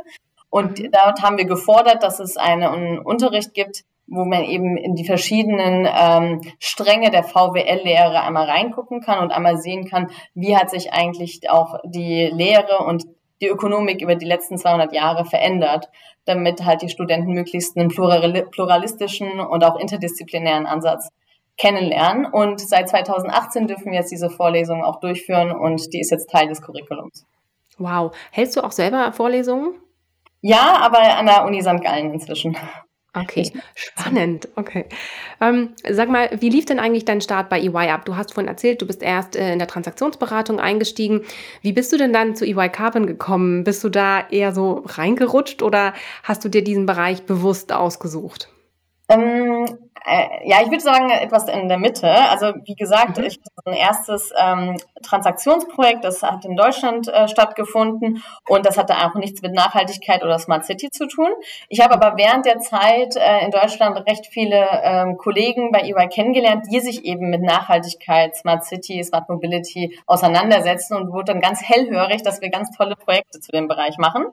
Und 0.49 0.79
mhm. 0.79 0.91
dort 0.91 1.21
haben 1.21 1.37
wir 1.37 1.45
gefordert, 1.45 2.01
dass 2.03 2.19
es 2.19 2.37
einen 2.37 2.99
Unterricht 2.99 3.53
gibt, 3.53 3.83
wo 4.07 4.23
man 4.23 4.43
eben 4.43 4.77
in 4.77 4.95
die 4.95 5.05
verschiedenen 5.05 5.87
ähm, 5.91 6.41
Stränge 6.59 7.09
der 7.11 7.23
VWL-Lehre 7.23 8.21
einmal 8.21 8.49
reingucken 8.49 9.01
kann 9.01 9.19
und 9.19 9.31
einmal 9.31 9.57
sehen 9.57 9.85
kann, 9.85 10.11
wie 10.33 10.55
hat 10.55 10.69
sich 10.69 10.93
eigentlich 10.93 11.49
auch 11.49 11.79
die 11.85 12.29
Lehre 12.31 12.83
und 12.85 13.05
die 13.41 13.47
Ökonomik 13.47 14.01
über 14.01 14.15
die 14.15 14.25
letzten 14.25 14.57
200 14.57 14.93
Jahre 14.93 15.25
verändert, 15.25 15.89
damit 16.25 16.63
halt 16.65 16.81
die 16.81 16.89
Studenten 16.89 17.33
möglichst 17.33 17.77
einen 17.77 17.89
pluralistischen 17.89 19.39
und 19.39 19.63
auch 19.63 19.77
interdisziplinären 19.77 20.65
Ansatz 20.65 21.09
kennenlernen. 21.57 22.25
Und 22.25 22.59
seit 22.59 22.89
2018 22.89 23.67
dürfen 23.67 23.91
wir 23.91 23.99
jetzt 23.99 24.11
diese 24.11 24.29
Vorlesung 24.29 24.83
auch 24.83 24.99
durchführen 24.99 25.51
und 25.51 25.93
die 25.93 25.99
ist 25.99 26.11
jetzt 26.11 26.29
Teil 26.29 26.47
des 26.47 26.61
Curriculums. 26.61 27.25
Wow. 27.77 28.15
Hältst 28.31 28.55
du 28.55 28.61
auch 28.61 28.71
selber 28.71 29.11
Vorlesungen? 29.11 29.75
Ja, 30.41 30.77
aber 30.81 30.99
an 31.17 31.25
der 31.25 31.45
Uni 31.45 31.61
St. 31.61 31.81
Gallen 31.81 32.13
inzwischen. 32.13 32.55
Okay, 33.15 33.51
spannend. 33.75 34.49
Okay. 34.55 34.85
Ähm, 35.39 35.69
sag 35.89 36.09
mal, 36.09 36.29
wie 36.39 36.49
lief 36.49 36.65
denn 36.65 36.79
eigentlich 36.79 37.05
dein 37.05 37.21
Start 37.21 37.49
bei 37.49 37.61
EY 37.61 37.89
ab? 37.89 38.05
Du 38.05 38.17
hast 38.17 38.33
vorhin 38.33 38.49
erzählt, 38.49 38.81
du 38.81 38.87
bist 38.87 39.01
erst 39.01 39.35
äh, 39.35 39.53
in 39.53 39.59
der 39.59 39.67
Transaktionsberatung 39.67 40.59
eingestiegen. 40.59 41.21
Wie 41.61 41.71
bist 41.71 41.93
du 41.93 41.97
denn 41.97 42.11
dann 42.11 42.35
zu 42.35 42.45
EY 42.45 42.69
Carbon 42.69 43.07
gekommen? 43.07 43.63
Bist 43.63 43.83
du 43.83 43.89
da 43.89 44.27
eher 44.29 44.53
so 44.53 44.83
reingerutscht 44.85 45.61
oder 45.61 45.93
hast 46.23 46.43
du 46.43 46.49
dir 46.49 46.63
diesen 46.63 46.85
Bereich 46.85 47.23
bewusst 47.23 47.71
ausgesucht? 47.71 48.49
Ähm, 49.07 49.77
äh, 50.05 50.47
ja, 50.47 50.57
ich 50.61 50.69
würde 50.69 50.81
sagen, 50.83 51.09
etwas 51.09 51.47
in 51.47 51.67
der 51.67 51.77
Mitte. 51.77 52.09
Also 52.09 52.53
wie 52.63 52.75
gesagt, 52.75 53.17
mhm. 53.17 53.25
ich 53.25 53.39
ein 53.65 53.73
erstes 53.73 54.31
ähm, 54.39 54.77
Transaktionsprojekt, 55.01 56.03
das 56.03 56.21
hat 56.21 56.45
in 56.45 56.55
Deutschland 56.55 57.07
äh, 57.07 57.27
stattgefunden 57.27 58.23
und 58.47 58.65
das 58.65 58.77
hatte 58.77 58.93
auch 58.97 59.15
nichts 59.15 59.41
mit 59.41 59.53
Nachhaltigkeit 59.53 60.23
oder 60.23 60.37
Smart 60.37 60.65
City 60.65 60.91
zu 60.91 61.07
tun. 61.07 61.29
Ich 61.69 61.81
habe 61.81 61.95
aber 61.95 62.15
während 62.15 62.45
der 62.45 62.59
Zeit 62.59 63.15
äh, 63.15 63.43
in 63.43 63.49
Deutschland 63.49 63.97
recht 64.07 64.27
viele 64.27 64.67
ähm, 64.83 65.17
Kollegen 65.17 65.71
bei 65.71 65.79
EY 65.79 66.07
kennengelernt, 66.09 66.67
die 66.71 66.79
sich 66.79 67.05
eben 67.05 67.31
mit 67.31 67.41
Nachhaltigkeit, 67.41 68.35
Smart 68.35 68.63
City, 68.65 69.03
Smart 69.03 69.29
Mobility 69.29 69.97
auseinandersetzen 70.05 70.95
und 70.95 71.11
wurde 71.11 71.33
dann 71.33 71.41
ganz 71.41 71.63
hellhörig, 71.63 72.21
dass 72.21 72.41
wir 72.41 72.49
ganz 72.49 72.69
tolle 72.77 72.95
Projekte 72.95 73.39
zu 73.39 73.51
dem 73.51 73.67
Bereich 73.67 73.97
machen 73.97 74.25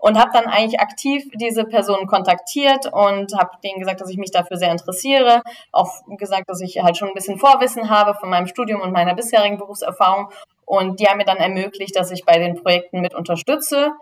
und 0.00 0.18
habe 0.18 0.30
dann 0.32 0.46
eigentlich 0.46 0.80
aktiv 0.80 1.28
diese 1.34 1.64
Personen 1.64 2.08
kontaktiert 2.08 2.86
und 2.92 3.32
habe 3.38 3.50
denen 3.62 3.78
gesagt, 3.78 4.00
dass 4.00 4.10
ich 4.10 4.18
mich 4.18 4.32
dafür 4.32 4.56
sehr 4.56 4.72
interessiere 4.72 5.19
studiere, 5.20 5.42
auch 5.72 6.02
gesagt, 6.18 6.48
dass 6.48 6.60
ich 6.60 6.82
halt 6.82 6.96
schon 6.96 7.08
ein 7.08 7.14
bisschen 7.14 7.38
Vorwissen 7.38 7.90
habe 7.90 8.14
von 8.14 8.30
meinem 8.30 8.46
Studium 8.46 8.80
und 8.80 8.92
meiner 8.92 9.14
bisherigen 9.14 9.58
Berufserfahrung. 9.58 10.30
Und 10.64 11.00
die 11.00 11.06
haben 11.06 11.18
mir 11.18 11.24
dann 11.24 11.38
ermöglicht, 11.38 11.96
dass 11.96 12.10
ich 12.10 12.24
bei 12.24 12.38
den 12.38 12.54
Projekten 12.54 13.00
mit 13.00 13.14
unterstütze. 13.14 13.92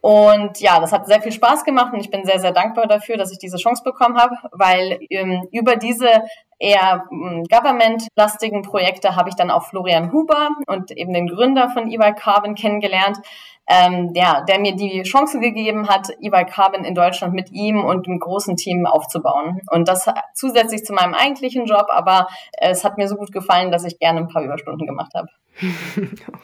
Und 0.00 0.60
ja, 0.60 0.78
das 0.78 0.92
hat 0.92 1.06
sehr 1.06 1.20
viel 1.20 1.32
Spaß 1.32 1.64
gemacht 1.64 1.92
und 1.92 2.00
ich 2.00 2.10
bin 2.10 2.24
sehr, 2.24 2.38
sehr 2.38 2.52
dankbar 2.52 2.86
dafür, 2.86 3.16
dass 3.16 3.32
ich 3.32 3.38
diese 3.38 3.56
Chance 3.56 3.82
bekommen 3.82 4.16
habe, 4.16 4.36
weil 4.52 5.00
ähm, 5.10 5.48
über 5.50 5.74
diese 5.74 6.08
eher 6.58 7.04
ähm, 7.10 7.44
government-lastigen 7.50 8.62
Projekte 8.62 9.16
habe 9.16 9.28
ich 9.28 9.34
dann 9.34 9.50
auch 9.50 9.64
Florian 9.64 10.12
Huber 10.12 10.50
und 10.66 10.90
eben 10.90 11.12
den 11.12 11.26
Gründer 11.26 11.68
von 11.70 11.90
EY 11.90 12.14
Carbon 12.14 12.54
kennengelernt, 12.54 13.18
ähm, 13.68 14.12
ja, 14.14 14.42
der 14.42 14.60
mir 14.60 14.76
die 14.76 15.02
Chance 15.02 15.40
gegeben 15.40 15.88
hat, 15.88 16.10
EY 16.20 16.44
Carbon 16.44 16.84
in 16.84 16.94
Deutschland 16.94 17.34
mit 17.34 17.50
ihm 17.52 17.84
und 17.84 18.06
einem 18.06 18.20
großen 18.20 18.56
Team 18.56 18.86
aufzubauen. 18.86 19.60
Und 19.70 19.88
das 19.88 20.08
zusätzlich 20.34 20.84
zu 20.84 20.92
meinem 20.92 21.14
eigentlichen 21.14 21.66
Job, 21.66 21.86
aber 21.88 22.28
es 22.52 22.84
hat 22.84 22.96
mir 22.96 23.08
so 23.08 23.16
gut 23.16 23.32
gefallen, 23.32 23.72
dass 23.72 23.84
ich 23.84 23.98
gerne 23.98 24.20
ein 24.20 24.28
paar 24.28 24.42
Überstunden 24.42 24.86
gemacht 24.86 25.12
habe. 25.14 25.28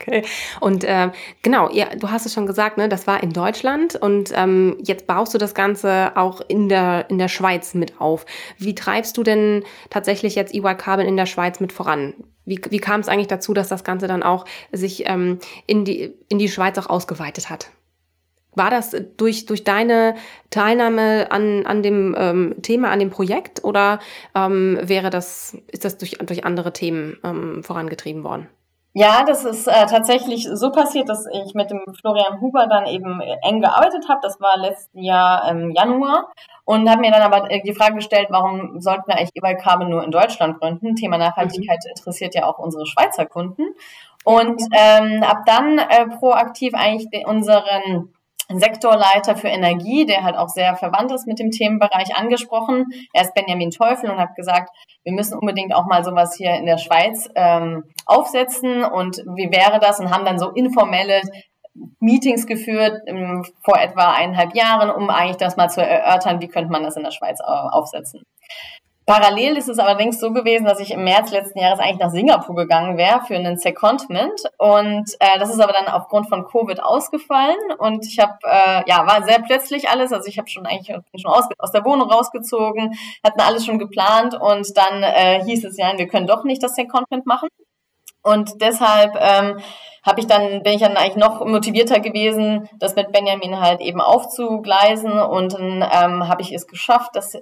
Okay. 0.02 0.24
Und 0.58 0.82
äh, 0.82 1.10
genau, 1.42 1.70
ja, 1.70 1.94
du 1.94 2.10
hast 2.10 2.26
es 2.26 2.34
schon 2.34 2.46
gesagt, 2.46 2.76
ne, 2.76 2.88
das 2.88 3.06
war 3.06 3.22
in 3.22 3.32
Deutschland 3.32 3.94
und 3.94 4.32
ähm, 4.34 4.76
jetzt 4.82 5.06
baust 5.06 5.32
du 5.32 5.38
das 5.38 5.54
Ganze 5.54 6.12
auch 6.16 6.40
in 6.48 6.68
der, 6.68 7.08
in 7.08 7.18
der 7.18 7.28
Schweiz 7.28 7.74
mit 7.74 8.00
auf. 8.00 8.26
Wie 8.58 8.74
treibst 8.74 9.16
du 9.16 9.22
denn 9.22 9.62
tatsächlich 9.90 10.01
tatsächlich 10.02 10.34
jetzt 10.34 10.52
EY 10.52 10.74
Carbon 10.74 11.06
in 11.06 11.16
der 11.16 11.26
Schweiz 11.26 11.60
mit 11.60 11.72
voran? 11.72 12.14
Wie, 12.44 12.60
wie 12.70 12.78
kam 12.78 13.00
es 13.00 13.08
eigentlich 13.08 13.28
dazu, 13.28 13.54
dass 13.54 13.68
das 13.68 13.84
Ganze 13.84 14.08
dann 14.08 14.24
auch 14.24 14.44
sich 14.72 15.08
ähm, 15.08 15.38
in, 15.68 15.84
die, 15.84 16.12
in 16.28 16.40
die 16.40 16.48
Schweiz 16.48 16.76
auch 16.76 16.90
ausgeweitet 16.90 17.50
hat? 17.50 17.70
War 18.54 18.68
das 18.68 18.96
durch, 19.16 19.46
durch 19.46 19.62
deine 19.62 20.16
Teilnahme 20.50 21.30
an, 21.30 21.64
an 21.66 21.84
dem 21.84 22.16
ähm, 22.18 22.56
Thema, 22.62 22.90
an 22.90 22.98
dem 22.98 23.10
Projekt 23.10 23.62
oder 23.62 24.00
ähm, 24.34 24.78
wäre 24.82 25.08
das, 25.08 25.56
ist 25.70 25.84
das 25.84 25.98
durch, 25.98 26.18
durch 26.18 26.44
andere 26.44 26.72
Themen 26.72 27.16
ähm, 27.22 27.62
vorangetrieben 27.62 28.24
worden? 28.24 28.48
Ja, 28.94 29.24
das 29.24 29.44
ist 29.44 29.66
äh, 29.68 29.86
tatsächlich 29.86 30.46
so 30.52 30.70
passiert, 30.70 31.08
dass 31.08 31.24
ich 31.26 31.54
mit 31.54 31.70
dem 31.70 31.80
Florian 31.98 32.42
Huber 32.42 32.66
dann 32.66 32.84
eben 32.86 33.22
eng 33.42 33.62
gearbeitet 33.62 34.06
habe. 34.08 34.20
Das 34.22 34.38
war 34.38 34.58
letzten 34.58 34.98
Jahr 35.02 35.48
im 35.50 35.70
Januar 35.70 36.30
und 36.64 36.90
habe 36.90 37.00
mir 37.00 37.10
dann 37.10 37.22
aber 37.22 37.50
äh, 37.50 37.62
die 37.62 37.72
Frage 37.72 37.94
gestellt, 37.96 38.26
warum 38.28 38.80
sollten 38.80 39.04
wir 39.06 39.16
eigentlich 39.16 39.34
eBay 39.34 39.56
Carbon 39.56 39.88
nur 39.88 40.04
in 40.04 40.10
Deutschland 40.10 40.60
gründen? 40.60 40.94
Thema 40.94 41.16
Nachhaltigkeit 41.16 41.78
mhm. 41.84 41.90
interessiert 41.96 42.34
ja 42.34 42.44
auch 42.44 42.58
unsere 42.58 42.84
Schweizer 42.84 43.24
Kunden. 43.24 43.62
Und 44.24 44.62
ähm, 44.72 45.22
ab 45.22 45.38
dann 45.46 45.78
äh, 45.78 46.06
proaktiv 46.18 46.74
eigentlich 46.74 47.08
den, 47.10 47.26
Sektorleiter 48.58 49.36
für 49.36 49.48
Energie, 49.48 50.06
der 50.06 50.22
halt 50.22 50.36
auch 50.36 50.48
sehr 50.48 50.76
verwandt 50.76 51.12
ist 51.12 51.26
mit 51.26 51.38
dem 51.38 51.50
Themenbereich, 51.50 52.14
angesprochen. 52.16 52.86
Er 53.12 53.22
ist 53.22 53.34
Benjamin 53.34 53.70
Teufel 53.70 54.10
und 54.10 54.18
hat 54.18 54.34
gesagt, 54.34 54.70
wir 55.04 55.12
müssen 55.12 55.38
unbedingt 55.38 55.74
auch 55.74 55.86
mal 55.86 56.04
sowas 56.04 56.34
hier 56.36 56.54
in 56.54 56.66
der 56.66 56.78
Schweiz 56.78 57.28
ähm, 57.34 57.84
aufsetzen 58.06 58.84
und 58.84 59.18
wie 59.36 59.50
wäre 59.50 59.80
das 59.80 60.00
und 60.00 60.10
haben 60.10 60.24
dann 60.24 60.38
so 60.38 60.50
informelle 60.50 61.22
Meetings 62.00 62.46
geführt 62.46 63.00
ähm, 63.06 63.44
vor 63.64 63.78
etwa 63.78 64.12
eineinhalb 64.12 64.54
Jahren, 64.54 64.90
um 64.90 65.08
eigentlich 65.10 65.38
das 65.38 65.56
mal 65.56 65.68
zu 65.68 65.82
erörtern, 65.82 66.40
wie 66.40 66.48
könnte 66.48 66.70
man 66.70 66.82
das 66.82 66.96
in 66.96 67.02
der 67.02 67.12
Schweiz 67.12 67.40
äh, 67.40 67.44
aufsetzen. 67.44 68.22
Parallel 69.04 69.56
ist 69.56 69.68
es 69.68 69.80
allerdings 69.80 70.20
so 70.20 70.32
gewesen, 70.32 70.64
dass 70.64 70.78
ich 70.78 70.92
im 70.92 71.02
März 71.02 71.32
letzten 71.32 71.58
Jahres 71.58 71.80
eigentlich 71.80 71.98
nach 71.98 72.10
Singapur 72.10 72.54
gegangen 72.54 72.96
wäre 72.96 73.20
für 73.26 73.34
einen 73.34 73.58
Secondment. 73.58 74.42
Und 74.58 75.10
äh, 75.18 75.38
das 75.40 75.50
ist 75.50 75.60
aber 75.60 75.72
dann 75.72 75.88
aufgrund 75.88 76.28
von 76.28 76.44
Covid 76.44 76.80
ausgefallen. 76.80 77.58
Und 77.78 78.06
ich 78.06 78.20
habe 78.20 78.38
äh, 78.44 78.82
ja 78.86 79.04
war 79.06 79.24
sehr 79.24 79.40
plötzlich 79.40 79.88
alles, 79.88 80.12
also 80.12 80.28
ich 80.28 80.38
habe 80.38 80.48
schon 80.48 80.66
eigentlich 80.66 80.96
bin 81.10 81.20
schon 81.20 81.32
aus, 81.32 81.48
aus 81.58 81.72
der 81.72 81.84
Wohnung 81.84 82.08
rausgezogen, 82.08 82.94
hatten 83.24 83.40
alles 83.40 83.66
schon 83.66 83.80
geplant. 83.80 84.34
Und 84.40 84.76
dann 84.76 85.02
äh, 85.02 85.42
hieß 85.44 85.64
es 85.64 85.76
ja, 85.76 85.92
wir 85.96 86.06
können 86.06 86.28
doch 86.28 86.44
nicht 86.44 86.62
das 86.62 86.76
Secondment 86.76 87.26
machen. 87.26 87.48
Und 88.22 88.62
deshalb 88.62 89.16
ähm, 89.18 89.58
habe 90.04 90.20
ich 90.20 90.28
dann 90.28 90.62
bin 90.62 90.74
ich 90.74 90.80
dann 90.80 90.96
eigentlich 90.96 91.16
noch 91.16 91.44
motivierter 91.44 91.98
gewesen, 91.98 92.68
das 92.78 92.94
mit 92.94 93.10
Benjamin 93.10 93.60
halt 93.60 93.80
eben 93.80 94.00
aufzugleisen. 94.00 95.10
Und 95.10 95.54
dann 95.54 95.82
ähm, 95.82 96.28
habe 96.28 96.42
ich 96.42 96.52
es 96.52 96.68
geschafft, 96.68 97.16
dass 97.16 97.36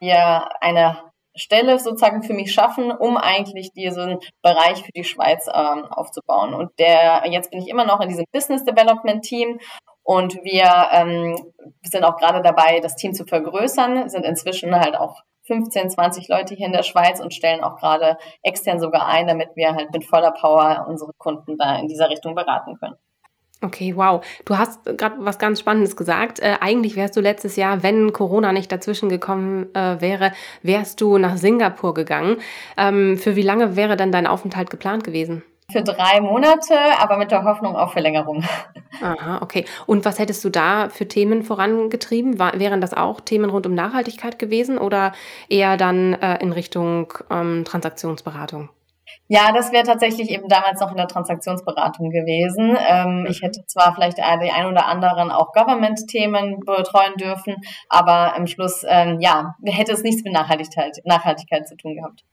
wir 0.00 0.48
eine 0.60 0.98
Stelle 1.34 1.78
sozusagen 1.78 2.22
für 2.22 2.34
mich 2.34 2.52
schaffen, 2.52 2.90
um 2.90 3.16
eigentlich 3.16 3.72
diesen 3.72 4.18
Bereich 4.42 4.82
für 4.82 4.92
die 4.94 5.04
Schweiz 5.04 5.46
ähm, 5.48 5.84
aufzubauen. 5.86 6.52
Und 6.52 6.78
der 6.78 7.24
jetzt 7.30 7.50
bin 7.50 7.60
ich 7.60 7.68
immer 7.68 7.86
noch 7.86 8.00
in 8.00 8.08
diesem 8.08 8.26
Business 8.32 8.64
Development 8.64 9.24
Team 9.24 9.58
und 10.02 10.34
wir 10.42 10.88
ähm, 10.92 11.52
sind 11.82 12.04
auch 12.04 12.16
gerade 12.16 12.42
dabei, 12.42 12.80
das 12.80 12.96
Team 12.96 13.14
zu 13.14 13.24
vergrößern, 13.24 14.08
sind 14.08 14.24
inzwischen 14.24 14.74
halt 14.74 14.96
auch 14.96 15.22
15, 15.46 15.90
20 15.90 16.28
Leute 16.28 16.54
hier 16.54 16.66
in 16.66 16.72
der 16.72 16.82
Schweiz 16.82 17.20
und 17.20 17.34
stellen 17.34 17.62
auch 17.62 17.76
gerade 17.76 18.16
extern 18.42 18.80
sogar 18.80 19.06
ein, 19.06 19.26
damit 19.26 19.50
wir 19.54 19.74
halt 19.74 19.92
mit 19.92 20.04
voller 20.04 20.32
Power 20.32 20.86
unsere 20.88 21.12
Kunden 21.18 21.56
da 21.56 21.76
in 21.76 21.88
dieser 21.88 22.10
Richtung 22.10 22.34
beraten 22.34 22.76
können. 22.78 22.96
Okay, 23.62 23.94
wow. 23.96 24.24
Du 24.44 24.58
hast 24.58 24.84
gerade 24.84 25.16
was 25.18 25.38
ganz 25.38 25.60
Spannendes 25.60 25.96
gesagt. 25.96 26.40
Äh, 26.40 26.56
eigentlich 26.60 26.96
wärst 26.96 27.16
du 27.16 27.20
letztes 27.20 27.54
Jahr, 27.54 27.82
wenn 27.84 28.12
Corona 28.12 28.52
nicht 28.52 28.72
dazwischen 28.72 29.08
gekommen 29.08 29.72
äh, 29.74 30.00
wäre, 30.00 30.32
wärst 30.62 31.00
du 31.00 31.16
nach 31.16 31.36
Singapur 31.36 31.94
gegangen. 31.94 32.38
Ähm, 32.76 33.16
für 33.16 33.36
wie 33.36 33.42
lange 33.42 33.76
wäre 33.76 33.96
dann 33.96 34.10
dein 34.10 34.26
Aufenthalt 34.26 34.68
geplant 34.70 35.04
gewesen? 35.04 35.42
Für 35.70 35.82
drei 35.82 36.20
Monate, 36.20 36.76
aber 36.98 37.16
mit 37.16 37.30
der 37.30 37.44
Hoffnung 37.44 37.76
auf 37.76 37.92
Verlängerung. 37.92 38.44
Aha, 39.00 39.38
okay. 39.40 39.64
Und 39.86 40.04
was 40.04 40.18
hättest 40.18 40.44
du 40.44 40.50
da 40.50 40.88
für 40.90 41.06
Themen 41.06 41.44
vorangetrieben? 41.44 42.38
War, 42.38 42.58
wären 42.58 42.80
das 42.80 42.92
auch 42.92 43.20
Themen 43.20 43.48
rund 43.48 43.66
um 43.66 43.74
Nachhaltigkeit 43.74 44.38
gewesen 44.38 44.76
oder 44.76 45.12
eher 45.48 45.76
dann 45.76 46.14
äh, 46.14 46.42
in 46.42 46.52
Richtung 46.52 47.14
ähm, 47.30 47.64
Transaktionsberatung? 47.64 48.68
Ja, 49.28 49.52
das 49.52 49.72
wäre 49.72 49.84
tatsächlich 49.84 50.30
eben 50.30 50.48
damals 50.48 50.80
noch 50.80 50.90
in 50.90 50.96
der 50.96 51.08
Transaktionsberatung 51.08 52.10
gewesen. 52.10 52.76
Ähm, 52.88 53.26
ich 53.28 53.42
hätte 53.42 53.64
zwar 53.66 53.94
vielleicht 53.94 54.18
die 54.18 54.22
ein 54.22 54.66
oder 54.66 54.86
anderen 54.86 55.30
auch 55.30 55.52
Government-Themen 55.52 56.60
betreuen 56.60 57.14
dürfen, 57.16 57.56
aber 57.88 58.34
am 58.36 58.46
Schluss, 58.46 58.84
ähm, 58.86 59.18
ja, 59.20 59.54
hätte 59.64 59.92
es 59.92 60.02
nichts 60.02 60.22
mit 60.24 60.32
Nachhaltigkeit, 60.32 60.98
Nachhaltigkeit 61.04 61.66
zu 61.66 61.76
tun 61.76 61.94
gehabt. 61.94 62.24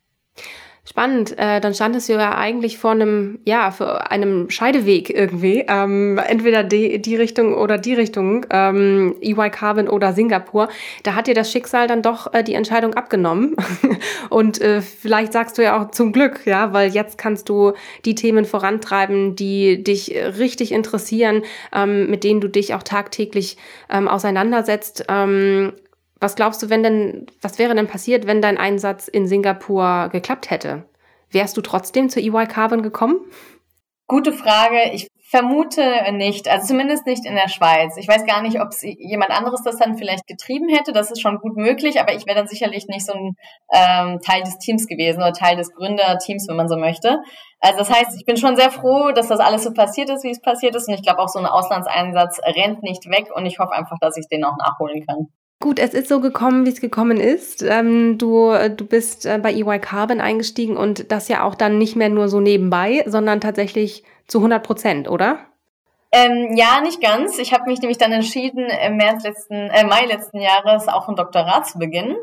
Spannend. 0.85 1.37
Äh, 1.37 1.61
dann 1.61 1.73
standest 1.75 2.09
du 2.09 2.13
ja 2.13 2.35
eigentlich 2.35 2.79
vor 2.79 2.91
einem, 2.91 3.39
ja, 3.45 3.69
für 3.69 4.09
einem 4.09 4.49
Scheideweg 4.49 5.09
irgendwie. 5.09 5.65
Ähm, 5.67 6.17
entweder 6.17 6.63
die, 6.63 6.99
die 6.99 7.15
Richtung 7.15 7.53
oder 7.53 7.77
die 7.77 7.93
Richtung, 7.93 8.45
ähm, 8.49 9.15
EY 9.21 9.51
Carbon 9.51 9.87
oder 9.87 10.13
Singapur. 10.13 10.69
Da 11.03 11.13
hat 11.13 11.27
dir 11.27 11.35
das 11.35 11.51
Schicksal 11.51 11.87
dann 11.87 12.01
doch 12.01 12.33
äh, 12.33 12.43
die 12.43 12.55
Entscheidung 12.55 12.95
abgenommen. 12.95 13.55
Und 14.29 14.61
äh, 14.61 14.81
vielleicht 14.81 15.33
sagst 15.33 15.57
du 15.57 15.63
ja 15.63 15.79
auch 15.79 15.91
zum 15.91 16.11
Glück, 16.11 16.41
ja, 16.45 16.73
weil 16.73 16.89
jetzt 16.91 17.17
kannst 17.17 17.49
du 17.49 17.73
die 18.05 18.15
Themen 18.15 18.45
vorantreiben, 18.45 19.35
die 19.35 19.83
dich 19.83 20.15
richtig 20.39 20.71
interessieren, 20.71 21.43
ähm, 21.75 22.09
mit 22.09 22.23
denen 22.23 22.41
du 22.41 22.47
dich 22.47 22.73
auch 22.73 22.83
tagtäglich 22.83 23.57
ähm, 23.89 24.07
auseinandersetzt. 24.07 25.05
Ähm, 25.07 25.73
was 26.19 26.35
glaubst 26.35 26.61
du, 26.61 26.69
wenn 26.69 26.83
denn, 26.83 27.27
was 27.41 27.59
wäre 27.59 27.75
denn 27.75 27.87
passiert, 27.87 28.27
wenn 28.27 28.41
dein 28.41 28.57
Einsatz 28.57 29.07
in 29.07 29.27
Singapur 29.27 30.09
geklappt 30.11 30.49
hätte? 30.49 30.85
Wärst 31.31 31.55
du 31.57 31.61
trotzdem 31.61 32.09
zu 32.09 32.19
EY 32.19 32.47
Carbon 32.47 32.81
gekommen? 32.81 33.19
Gute 34.07 34.33
Frage. 34.33 34.91
Ich 34.93 35.07
vermute 35.29 36.11
nicht. 36.13 36.49
Also 36.49 36.67
zumindest 36.67 37.05
nicht 37.05 37.25
in 37.25 37.35
der 37.35 37.47
Schweiz. 37.47 37.95
Ich 37.97 38.07
weiß 38.07 38.25
gar 38.25 38.41
nicht, 38.41 38.59
ob 38.59 38.69
jemand 38.81 39.29
anderes 39.29 39.61
das 39.61 39.77
dann 39.77 39.95
vielleicht 39.95 40.25
getrieben 40.25 40.67
hätte. 40.67 40.91
Das 40.91 41.11
ist 41.11 41.21
schon 41.21 41.37
gut 41.37 41.55
möglich, 41.55 42.01
aber 42.01 42.15
ich 42.15 42.25
wäre 42.25 42.35
dann 42.35 42.47
sicherlich 42.47 42.87
nicht 42.87 43.05
so 43.05 43.13
ein 43.13 43.35
ähm, 43.71 44.19
Teil 44.25 44.41
des 44.41 44.57
Teams 44.57 44.87
gewesen 44.87 45.19
oder 45.19 45.33
Teil 45.33 45.55
des 45.55 45.71
Gründerteams, 45.71 46.47
wenn 46.49 46.55
man 46.55 46.67
so 46.67 46.77
möchte. 46.77 47.19
Also 47.59 47.77
das 47.77 47.91
heißt, 47.91 48.17
ich 48.17 48.25
bin 48.25 48.37
schon 48.37 48.55
sehr 48.55 48.71
froh, 48.71 49.11
dass 49.11 49.27
das 49.27 49.39
alles 49.39 49.63
so 49.63 49.71
passiert 49.71 50.09
ist, 50.09 50.23
wie 50.23 50.31
es 50.31 50.41
passiert 50.41 50.75
ist. 50.75 50.87
Und 50.87 50.95
ich 50.95 51.03
glaube 51.03 51.19
auch, 51.19 51.29
so 51.29 51.37
ein 51.37 51.45
Auslandseinsatz 51.45 52.39
rennt 52.43 52.81
nicht 52.81 53.05
weg 53.11 53.27
und 53.35 53.45
ich 53.45 53.59
hoffe 53.59 53.73
einfach, 53.73 53.97
dass 54.01 54.17
ich 54.17 54.27
den 54.27 54.43
auch 54.43 54.57
nachholen 54.57 55.05
kann. 55.05 55.27
Gut, 55.61 55.77
es 55.77 55.93
ist 55.93 56.07
so 56.07 56.21
gekommen, 56.21 56.65
wie 56.65 56.69
es 56.69 56.79
gekommen 56.79 57.19
ist. 57.19 57.63
Ähm, 57.63 58.17
du, 58.17 58.53
du 58.69 58.85
bist 58.85 59.25
äh, 59.25 59.39
bei 59.41 59.53
EY 59.53 59.79
Carbon 59.79 60.21
eingestiegen 60.21 60.77
und 60.77 61.11
das 61.11 61.27
ja 61.27 61.43
auch 61.43 61.53
dann 61.53 61.77
nicht 61.77 61.97
mehr 61.97 62.07
nur 62.07 62.29
so 62.29 62.39
nebenbei, 62.39 63.03
sondern 63.05 63.41
tatsächlich 63.41 64.03
zu 64.25 64.37
100 64.37 64.63
Prozent, 64.63 65.09
oder? 65.09 65.39
Ähm, 66.11 66.55
ja, 66.55 66.81
nicht 66.81 67.01
ganz. 67.01 67.37
Ich 67.37 67.53
habe 67.53 67.65
mich 67.69 67.81
nämlich 67.81 67.97
dann 67.97 68.11
entschieden, 68.11 68.67
im 68.67 68.97
März 68.97 69.23
letzten, 69.23 69.53
äh, 69.53 69.85
Mai 69.85 70.05
letzten 70.05 70.39
Jahres 70.39 70.87
auch 70.87 71.07
ein 71.07 71.15
Doktorat 71.15 71.67
zu 71.67 71.77
beginnen. 71.77 72.15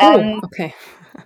Oh, 0.00 0.18
ähm, 0.18 0.40
okay. 0.42 0.74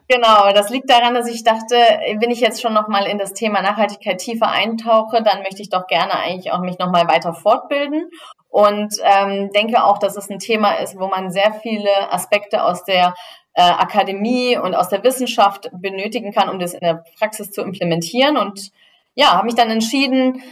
Genau, 0.08 0.52
das 0.52 0.70
liegt 0.70 0.90
daran, 0.90 1.14
dass 1.14 1.28
ich 1.28 1.44
dachte, 1.44 1.76
wenn 2.18 2.30
ich 2.30 2.40
jetzt 2.40 2.60
schon 2.60 2.74
nochmal 2.74 3.06
in 3.06 3.18
das 3.18 3.32
Thema 3.32 3.62
Nachhaltigkeit 3.62 4.18
tiefer 4.18 4.48
eintauche, 4.48 5.22
dann 5.22 5.42
möchte 5.42 5.62
ich 5.62 5.70
doch 5.70 5.86
gerne 5.86 6.14
eigentlich 6.14 6.52
auch 6.52 6.60
mich 6.60 6.78
nochmal 6.78 7.08
weiter 7.08 7.34
fortbilden 7.34 8.10
und 8.48 8.94
ähm, 9.02 9.50
denke 9.52 9.82
auch, 9.82 9.98
dass 9.98 10.16
es 10.16 10.30
ein 10.30 10.38
Thema 10.38 10.74
ist, 10.74 10.98
wo 10.98 11.08
man 11.08 11.30
sehr 11.30 11.54
viele 11.54 12.12
Aspekte 12.12 12.62
aus 12.62 12.84
der 12.84 13.14
äh, 13.54 13.62
Akademie 13.62 14.56
und 14.56 14.74
aus 14.74 14.88
der 14.88 15.02
Wissenschaft 15.02 15.70
benötigen 15.72 16.32
kann, 16.32 16.48
um 16.48 16.58
das 16.58 16.74
in 16.74 16.80
der 16.80 17.02
Praxis 17.18 17.50
zu 17.50 17.62
implementieren. 17.62 18.36
Und 18.36 18.70
ja, 19.14 19.32
habe 19.32 19.46
mich 19.46 19.54
dann 19.54 19.70
entschieden, 19.70 20.42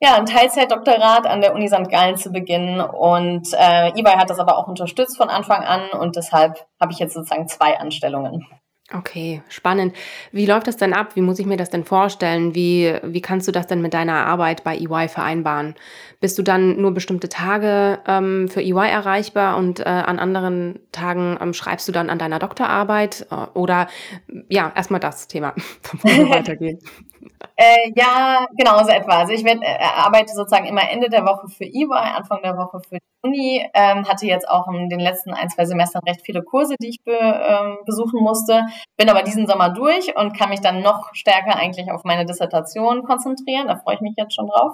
ja, 0.00 0.16
ein 0.16 0.26
Teilzeitdoktorat 0.26 1.26
an 1.26 1.40
der 1.40 1.54
Uni 1.54 1.68
St. 1.68 1.88
Gallen 1.90 2.16
zu 2.16 2.30
beginnen. 2.30 2.80
Und 2.80 3.48
äh, 3.54 3.88
eBay 3.98 4.16
hat 4.16 4.28
das 4.28 4.38
aber 4.38 4.58
auch 4.58 4.68
unterstützt 4.68 5.16
von 5.16 5.30
Anfang 5.30 5.64
an 5.64 5.90
und 5.98 6.16
deshalb 6.16 6.66
habe 6.80 6.92
ich 6.92 6.98
jetzt 6.98 7.14
sozusagen 7.14 7.48
zwei 7.48 7.78
Anstellungen. 7.78 8.46
Okay, 8.94 9.42
spannend. 9.48 9.96
Wie 10.30 10.46
läuft 10.46 10.68
das 10.68 10.76
denn 10.76 10.94
ab? 10.94 11.16
Wie 11.16 11.20
muss 11.20 11.40
ich 11.40 11.46
mir 11.46 11.56
das 11.56 11.70
denn 11.70 11.82
vorstellen? 11.82 12.54
Wie, 12.54 12.94
wie 13.02 13.20
kannst 13.20 13.48
du 13.48 13.52
das 13.52 13.66
denn 13.66 13.82
mit 13.82 13.94
deiner 13.94 14.26
Arbeit 14.26 14.62
bei 14.62 14.76
EY 14.76 15.08
vereinbaren? 15.08 15.74
Bist 16.20 16.38
du 16.38 16.44
dann 16.44 16.80
nur 16.80 16.94
bestimmte 16.94 17.28
Tage 17.28 17.98
ähm, 18.06 18.48
für 18.48 18.60
EY 18.62 18.88
erreichbar 18.88 19.56
und 19.56 19.80
äh, 19.80 19.84
an 19.84 20.20
anderen 20.20 20.78
Tagen 20.92 21.36
ähm, 21.40 21.52
schreibst 21.52 21.88
du 21.88 21.92
dann 21.92 22.10
an 22.10 22.20
deiner 22.20 22.38
Doktorarbeit? 22.38 23.26
Äh, 23.32 23.58
oder 23.58 23.88
ja, 24.48 24.72
erstmal 24.76 25.00
das 25.00 25.26
Thema, 25.26 25.54
weitergehen. 26.02 26.78
Äh, 27.56 27.92
ja, 27.96 28.46
genau 28.56 28.78
so 28.84 28.90
etwa. 28.90 29.18
Also 29.18 29.32
ich 29.32 29.44
werd, 29.44 29.60
äh, 29.62 29.78
arbeite 29.82 30.32
sozusagen 30.32 30.66
immer 30.66 30.88
Ende 30.90 31.08
der 31.08 31.24
Woche 31.24 31.48
für 31.48 31.64
EY, 31.64 31.86
Anfang 31.90 32.40
der 32.42 32.56
Woche 32.56 32.80
für 32.88 32.98
Uni. 33.26 33.68
Ähm, 33.74 34.08
hatte 34.08 34.26
jetzt 34.26 34.48
auch 34.48 34.68
in 34.68 34.88
den 34.88 35.00
letzten 35.00 35.32
ein, 35.32 35.48
zwei 35.48 35.64
Semestern 35.64 36.02
recht 36.06 36.22
viele 36.24 36.42
Kurse, 36.42 36.76
die 36.80 36.88
ich 36.88 37.02
be, 37.02 37.12
ähm, 37.12 37.78
besuchen 37.84 38.20
musste. 38.20 38.62
Bin 38.96 39.10
aber 39.10 39.22
diesen 39.22 39.46
Sommer 39.46 39.70
durch 39.70 40.16
und 40.16 40.36
kann 40.36 40.50
mich 40.50 40.60
dann 40.60 40.80
noch 40.80 41.14
stärker 41.14 41.56
eigentlich 41.56 41.90
auf 41.90 42.04
meine 42.04 42.26
Dissertation 42.26 43.02
konzentrieren. 43.02 43.68
Da 43.68 43.76
freue 43.76 43.96
ich 43.96 44.00
mich 44.00 44.14
jetzt 44.16 44.34
schon 44.34 44.46
drauf. 44.48 44.72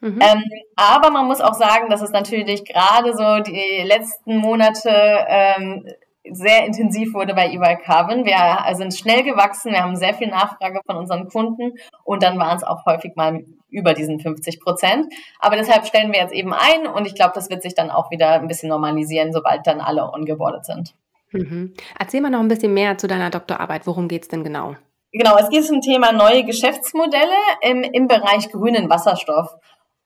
Mhm. 0.00 0.18
Ähm, 0.20 0.44
aber 0.76 1.10
man 1.10 1.26
muss 1.26 1.40
auch 1.40 1.54
sagen, 1.54 1.88
dass 1.88 2.02
es 2.02 2.10
natürlich 2.10 2.64
gerade 2.64 3.16
so 3.16 3.40
die 3.40 3.82
letzten 3.84 4.36
Monate 4.36 4.90
ähm, 5.28 5.86
sehr 6.30 6.64
intensiv 6.64 7.14
wurde 7.14 7.34
bei 7.34 7.48
EY 7.48 7.78
Carbon. 7.84 8.24
Wir 8.24 8.74
sind 8.74 8.94
schnell 8.94 9.22
gewachsen, 9.22 9.72
wir 9.72 9.82
haben 9.82 9.96
sehr 9.96 10.14
viel 10.14 10.28
Nachfrage 10.28 10.80
von 10.86 10.96
unseren 10.96 11.28
Kunden 11.28 11.74
und 12.04 12.22
dann 12.22 12.38
waren 12.38 12.56
es 12.56 12.64
auch 12.64 12.86
häufig 12.86 13.14
mal 13.14 13.44
über 13.74 13.92
diesen 13.92 14.20
50 14.20 14.60
Prozent. 14.60 15.12
Aber 15.38 15.56
deshalb 15.56 15.86
stellen 15.86 16.12
wir 16.12 16.20
jetzt 16.20 16.32
eben 16.32 16.54
ein 16.54 16.86
und 16.86 17.06
ich 17.06 17.14
glaube, 17.14 17.32
das 17.34 17.50
wird 17.50 17.62
sich 17.62 17.74
dann 17.74 17.90
auch 17.90 18.10
wieder 18.10 18.32
ein 18.32 18.48
bisschen 18.48 18.68
normalisieren, 18.68 19.32
sobald 19.32 19.66
dann 19.66 19.80
alle 19.80 20.10
ongeboardet 20.12 20.64
sind. 20.64 20.94
Mhm. 21.32 21.74
Erzähl 21.98 22.20
mal 22.20 22.30
noch 22.30 22.40
ein 22.40 22.48
bisschen 22.48 22.72
mehr 22.72 22.96
zu 22.96 23.08
deiner 23.08 23.30
Doktorarbeit. 23.30 23.86
Worum 23.86 24.08
geht 24.08 24.22
es 24.22 24.28
denn 24.28 24.44
genau? 24.44 24.76
Genau, 25.12 25.36
es 25.36 25.48
geht 25.48 25.64
zum 25.64 25.80
Thema 25.80 26.12
neue 26.12 26.44
Geschäftsmodelle 26.44 27.36
im, 27.60 27.82
im 27.82 28.08
Bereich 28.08 28.50
grünen 28.50 28.88
Wasserstoff. 28.90 29.54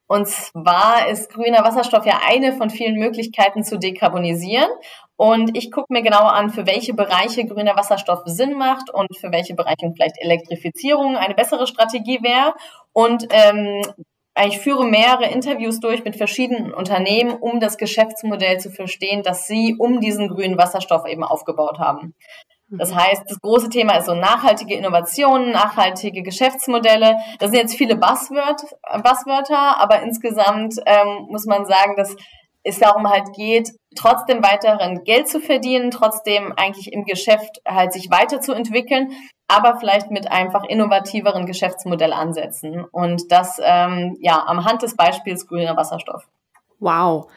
Und 0.06 0.26
zwar 0.26 1.08
ist 1.10 1.30
grüner 1.30 1.64
Wasserstoff 1.64 2.06
ja 2.06 2.20
eine 2.26 2.54
von 2.54 2.70
vielen 2.70 2.98
Möglichkeiten 2.98 3.62
zu 3.62 3.78
dekarbonisieren. 3.78 4.68
Und 5.18 5.56
ich 5.56 5.72
gucke 5.72 5.92
mir 5.92 6.02
genau 6.02 6.26
an, 6.26 6.48
für 6.50 6.64
welche 6.64 6.94
Bereiche 6.94 7.44
grüner 7.44 7.74
Wasserstoff 7.74 8.22
Sinn 8.26 8.54
macht 8.54 8.88
und 8.88 9.08
für 9.18 9.32
welche 9.32 9.54
Bereiche 9.54 9.92
vielleicht 9.92 10.14
Elektrifizierung 10.20 11.16
eine 11.16 11.34
bessere 11.34 11.66
Strategie 11.66 12.20
wäre. 12.22 12.54
Und 12.92 13.26
ähm, 13.30 13.82
ich 14.46 14.58
führe 14.58 14.86
mehrere 14.86 15.26
Interviews 15.26 15.80
durch 15.80 16.04
mit 16.04 16.14
verschiedenen 16.14 16.72
Unternehmen, 16.72 17.32
um 17.32 17.58
das 17.58 17.78
Geschäftsmodell 17.78 18.60
zu 18.60 18.70
verstehen, 18.70 19.24
das 19.24 19.48
sie 19.48 19.74
um 19.76 20.00
diesen 20.00 20.28
grünen 20.28 20.56
Wasserstoff 20.56 21.04
eben 21.04 21.24
aufgebaut 21.24 21.80
haben. 21.80 22.14
Das 22.70 22.94
heißt, 22.94 23.22
das 23.26 23.40
große 23.40 23.70
Thema 23.70 23.96
ist 23.96 24.06
so 24.06 24.14
nachhaltige 24.14 24.74
Innovationen, 24.74 25.50
nachhaltige 25.50 26.22
Geschäftsmodelle. 26.22 27.16
Das 27.40 27.50
sind 27.50 27.60
jetzt 27.60 27.74
viele 27.74 27.96
Buzzword, 27.96 28.60
Buzzwörter, 29.02 29.80
aber 29.80 30.02
insgesamt 30.02 30.76
ähm, 30.86 31.26
muss 31.28 31.46
man 31.46 31.64
sagen, 31.64 31.96
dass 31.96 32.14
es 32.62 32.78
darum 32.78 33.08
halt 33.08 33.32
geht, 33.34 33.70
trotzdem 33.96 34.42
weiterhin 34.42 35.04
Geld 35.04 35.28
zu 35.28 35.40
verdienen, 35.40 35.90
trotzdem 35.90 36.52
eigentlich 36.56 36.92
im 36.92 37.04
Geschäft 37.04 37.60
halt 37.66 37.92
sich 37.92 38.10
weiterzuentwickeln, 38.10 39.12
aber 39.48 39.78
vielleicht 39.78 40.10
mit 40.10 40.30
einfach 40.30 40.64
innovativeren 40.64 41.46
Geschäftsmodellansätzen. 41.46 42.84
Und 42.84 43.32
das 43.32 43.58
ähm, 43.62 44.16
ja 44.20 44.44
am 44.46 44.64
Hand 44.64 44.82
des 44.82 44.96
Beispiels 44.96 45.46
grüner 45.46 45.76
Wasserstoff. 45.76 46.28
Wow. 46.78 47.28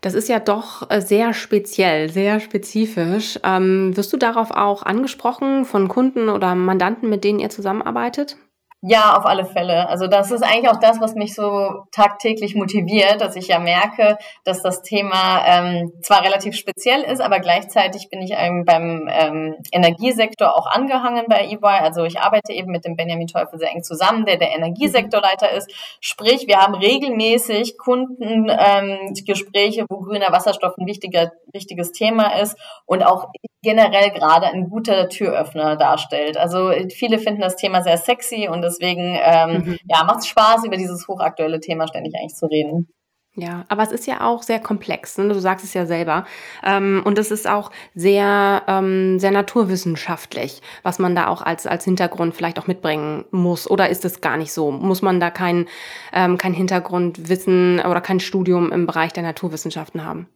Das 0.00 0.14
ist 0.14 0.28
ja 0.28 0.38
doch 0.38 0.88
äh, 0.90 1.00
sehr 1.00 1.34
speziell, 1.34 2.08
sehr 2.08 2.38
spezifisch. 2.38 3.38
Ähm, 3.42 3.96
wirst 3.96 4.12
du 4.12 4.16
darauf 4.16 4.52
auch 4.52 4.84
angesprochen 4.84 5.64
von 5.64 5.88
Kunden 5.88 6.28
oder 6.28 6.54
Mandanten, 6.54 7.08
mit 7.08 7.24
denen 7.24 7.40
ihr 7.40 7.50
zusammenarbeitet? 7.50 8.36
Ja, 8.80 9.16
auf 9.16 9.26
alle 9.26 9.44
Fälle. 9.44 9.88
Also 9.88 10.06
das 10.06 10.30
ist 10.30 10.42
eigentlich 10.42 10.68
auch 10.68 10.78
das, 10.78 11.00
was 11.00 11.16
mich 11.16 11.34
so 11.34 11.82
tagtäglich 11.90 12.54
motiviert, 12.54 13.20
dass 13.20 13.34
ich 13.34 13.48
ja 13.48 13.58
merke, 13.58 14.18
dass 14.44 14.62
das 14.62 14.82
Thema 14.82 15.44
ähm, 15.46 15.92
zwar 16.00 16.22
relativ 16.22 16.54
speziell 16.54 17.02
ist, 17.02 17.20
aber 17.20 17.40
gleichzeitig 17.40 18.08
bin 18.08 18.22
ich 18.22 18.36
einem 18.36 18.64
beim 18.64 19.08
ähm, 19.10 19.56
Energiesektor 19.72 20.56
auch 20.56 20.66
angehangen 20.66 21.24
bei 21.28 21.48
EY. 21.48 21.80
Also 21.82 22.04
ich 22.04 22.20
arbeite 22.20 22.52
eben 22.52 22.70
mit 22.70 22.84
dem 22.84 22.94
Benjamin 22.94 23.26
Teufel 23.26 23.58
sehr 23.58 23.72
eng 23.72 23.82
zusammen, 23.82 24.26
der 24.26 24.36
der 24.36 24.54
Energiesektorleiter 24.54 25.50
ist. 25.50 25.68
Sprich, 26.00 26.46
wir 26.46 26.58
haben 26.58 26.76
regelmäßig 26.76 27.78
Kundengespräche, 27.78 29.80
ähm, 29.80 29.86
wo 29.88 30.02
grüner 30.02 30.30
Wasserstoff 30.30 30.78
ein 30.78 30.86
wichtiger, 30.86 31.32
wichtiges 31.52 31.90
Thema 31.90 32.40
ist 32.40 32.56
und 32.86 33.02
auch 33.02 33.32
generell 33.62 34.10
gerade 34.10 34.46
ein 34.46 34.68
guter 34.68 35.08
Türöffner 35.08 35.76
darstellt. 35.76 36.36
Also 36.36 36.70
viele 36.94 37.18
finden 37.18 37.40
das 37.40 37.56
Thema 37.56 37.82
sehr 37.82 37.96
sexy 37.96 38.48
und 38.48 38.62
deswegen 38.62 39.18
ähm, 39.20 39.64
mhm. 39.64 39.76
ja, 39.84 40.04
macht 40.04 40.20
es 40.20 40.28
Spaß, 40.28 40.64
über 40.64 40.76
dieses 40.76 41.08
hochaktuelle 41.08 41.60
Thema 41.60 41.88
ständig 41.88 42.14
eigentlich 42.14 42.36
zu 42.36 42.46
reden. 42.46 42.88
Ja, 43.34 43.64
aber 43.68 43.84
es 43.84 43.92
ist 43.92 44.08
ja 44.08 44.26
auch 44.26 44.42
sehr 44.42 44.58
komplex, 44.58 45.16
ne? 45.16 45.28
du 45.28 45.38
sagst 45.38 45.64
es 45.64 45.72
ja 45.72 45.86
selber. 45.86 46.24
Ähm, 46.64 47.02
und 47.04 47.18
es 47.20 47.30
ist 47.30 47.46
auch 47.46 47.70
sehr, 47.94 48.64
ähm, 48.66 49.20
sehr 49.20 49.30
naturwissenschaftlich, 49.30 50.60
was 50.82 50.98
man 50.98 51.14
da 51.14 51.28
auch 51.28 51.42
als, 51.42 51.64
als 51.64 51.84
Hintergrund 51.84 52.34
vielleicht 52.34 52.58
auch 52.58 52.66
mitbringen 52.66 53.26
muss. 53.30 53.70
Oder 53.70 53.90
ist 53.90 54.04
es 54.04 54.20
gar 54.20 54.36
nicht 54.38 54.52
so? 54.52 54.72
Muss 54.72 55.02
man 55.02 55.20
da 55.20 55.30
kein, 55.30 55.66
ähm, 56.12 56.36
kein 56.36 56.52
Hintergrundwissen 56.52 57.78
oder 57.78 58.00
kein 58.00 58.18
Studium 58.18 58.72
im 58.72 58.86
Bereich 58.86 59.12
der 59.12 59.22
Naturwissenschaften 59.22 60.04
haben? 60.04 60.28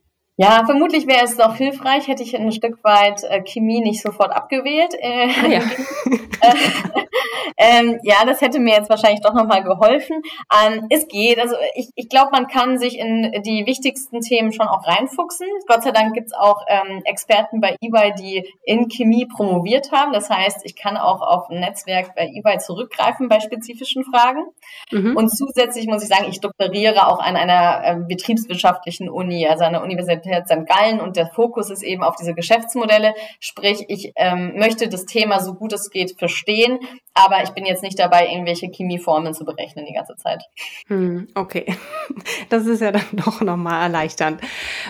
Ja, 0.42 0.64
vermutlich 0.66 1.06
wäre 1.06 1.24
es 1.24 1.38
auch 1.38 1.54
hilfreich, 1.54 2.08
hätte 2.08 2.24
ich 2.24 2.36
ein 2.36 2.50
Stück 2.50 2.82
weit 2.82 3.22
äh, 3.22 3.42
Chemie 3.44 3.80
nicht 3.80 4.02
sofort 4.02 4.32
abgewählt. 4.32 4.92
Äh, 4.98 5.28
ah, 5.40 5.46
ja. 5.46 5.60
ähm, 7.56 7.98
ja, 8.02 8.24
das 8.24 8.40
hätte 8.40 8.60
mir 8.60 8.74
jetzt 8.74 8.90
wahrscheinlich 8.90 9.20
doch 9.20 9.34
nochmal 9.34 9.62
geholfen. 9.62 10.22
Ähm, 10.52 10.86
es 10.90 11.08
geht. 11.08 11.38
Also 11.38 11.56
ich, 11.74 11.88
ich 11.94 12.08
glaube, 12.08 12.30
man 12.32 12.46
kann 12.46 12.78
sich 12.78 12.98
in 12.98 13.32
die 13.44 13.64
wichtigsten 13.66 14.20
Themen 14.20 14.52
schon 14.52 14.68
auch 14.68 14.86
reinfuchsen. 14.86 15.46
Gott 15.66 15.82
sei 15.82 15.90
Dank 15.90 16.14
gibt's 16.14 16.32
auch 16.32 16.62
ähm, 16.68 17.02
Experten 17.04 17.60
bei 17.60 17.76
eBay, 17.80 18.12
die 18.14 18.48
in 18.64 18.88
Chemie 18.88 19.26
promoviert 19.26 19.92
haben. 19.92 20.12
Das 20.12 20.30
heißt, 20.30 20.64
ich 20.64 20.76
kann 20.76 20.96
auch 20.96 21.20
auf 21.20 21.48
ein 21.50 21.60
Netzwerk 21.60 22.14
bei 22.14 22.28
eBay 22.28 22.58
zurückgreifen 22.58 23.28
bei 23.28 23.40
spezifischen 23.40 24.04
Fragen. 24.04 24.44
Mhm. 24.90 25.16
Und 25.16 25.28
zusätzlich 25.28 25.86
muss 25.86 26.02
ich 26.02 26.08
sagen, 26.08 26.26
ich 26.28 26.40
doktoriere 26.40 27.06
auch 27.06 27.18
an 27.18 27.36
einer 27.36 27.82
äh, 27.84 27.96
betriebswirtschaftlichen 28.06 29.08
Uni, 29.08 29.46
also 29.46 29.64
an 29.64 29.72
der 29.72 29.82
Universität 29.82 30.02
Universität 30.02 30.46
St. 30.46 30.66
Gallen 30.66 31.00
und 31.00 31.16
der 31.16 31.26
Fokus 31.26 31.70
ist 31.70 31.82
eben 31.82 32.02
auf 32.02 32.16
diese 32.16 32.34
Geschäftsmodelle. 32.34 33.14
Sprich, 33.40 33.84
ich 33.88 34.12
ähm, 34.16 34.54
möchte 34.56 34.88
das 34.88 35.04
Thema 35.04 35.40
so 35.40 35.54
gut 35.54 35.72
es 35.72 35.90
geht 35.90 36.18
verstehen, 36.18 36.78
aber 37.14 37.31
ich 37.42 37.50
bin 37.50 37.64
jetzt 37.64 37.82
nicht 37.82 37.98
dabei, 37.98 38.28
irgendwelche 38.28 38.66
Chemieformeln 38.66 39.34
zu 39.34 39.44
berechnen 39.44 39.86
die 39.86 39.94
ganze 39.94 40.16
Zeit. 40.16 40.42
Hm, 40.88 41.28
okay, 41.34 41.76
das 42.48 42.66
ist 42.66 42.80
ja 42.80 42.92
dann 42.92 43.04
doch 43.12 43.40
nochmal 43.40 43.82
erleichternd. 43.82 44.40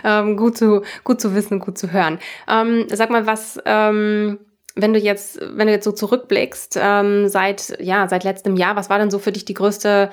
Ähm, 0.04 0.36
gut, 0.36 0.56
zu, 0.56 0.82
gut 1.04 1.20
zu 1.20 1.34
wissen, 1.34 1.60
gut 1.60 1.78
zu 1.78 1.92
hören. 1.92 2.18
Ähm, 2.48 2.86
sag 2.88 3.10
mal, 3.10 3.26
was... 3.26 3.60
Ähm 3.64 4.38
wenn 4.74 4.94
du 4.94 4.98
jetzt, 4.98 5.38
wenn 5.38 5.66
du 5.66 5.72
jetzt 5.74 5.84
so 5.84 5.92
zurückblickst, 5.92 6.78
ähm, 6.80 7.28
seit, 7.28 7.78
ja, 7.78 8.08
seit 8.08 8.24
letztem 8.24 8.56
Jahr, 8.56 8.74
was 8.74 8.88
war 8.88 8.98
denn 8.98 9.10
so 9.10 9.18
für 9.18 9.30
dich 9.30 9.44
die 9.44 9.52
größte 9.52 10.10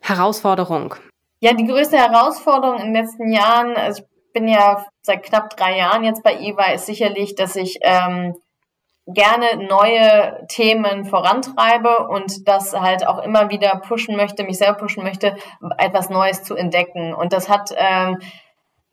Herausforderung? 0.00 0.96
Ja, 1.40 1.52
die 1.52 1.66
größte 1.66 1.96
Herausforderung 1.96 2.78
in 2.78 2.92
den 2.92 3.04
letzten 3.04 3.32
Jahren, 3.32 3.76
also 3.76 4.02
bin 4.32 4.48
ja 4.48 4.84
seit 5.02 5.22
knapp 5.22 5.56
drei 5.56 5.78
Jahren 5.78 6.04
jetzt 6.04 6.22
bei 6.22 6.34
EY, 6.34 6.74
ist 6.74 6.86
sicherlich, 6.86 7.34
dass 7.34 7.56
ich 7.56 7.78
ähm, 7.82 8.34
gerne 9.14 9.66
neue 9.68 10.46
Themen 10.48 11.04
vorantreibe 11.04 12.08
und 12.08 12.48
das 12.48 12.78
halt 12.78 13.06
auch 13.06 13.18
immer 13.22 13.50
wieder 13.50 13.80
pushen 13.86 14.16
möchte, 14.16 14.44
mich 14.44 14.58
selber 14.58 14.78
pushen 14.78 15.02
möchte, 15.02 15.36
etwas 15.78 16.10
Neues 16.10 16.42
zu 16.42 16.56
entdecken. 16.56 17.14
Und 17.14 17.32
das 17.32 17.48
hat 17.48 17.70
ähm, 17.76 18.18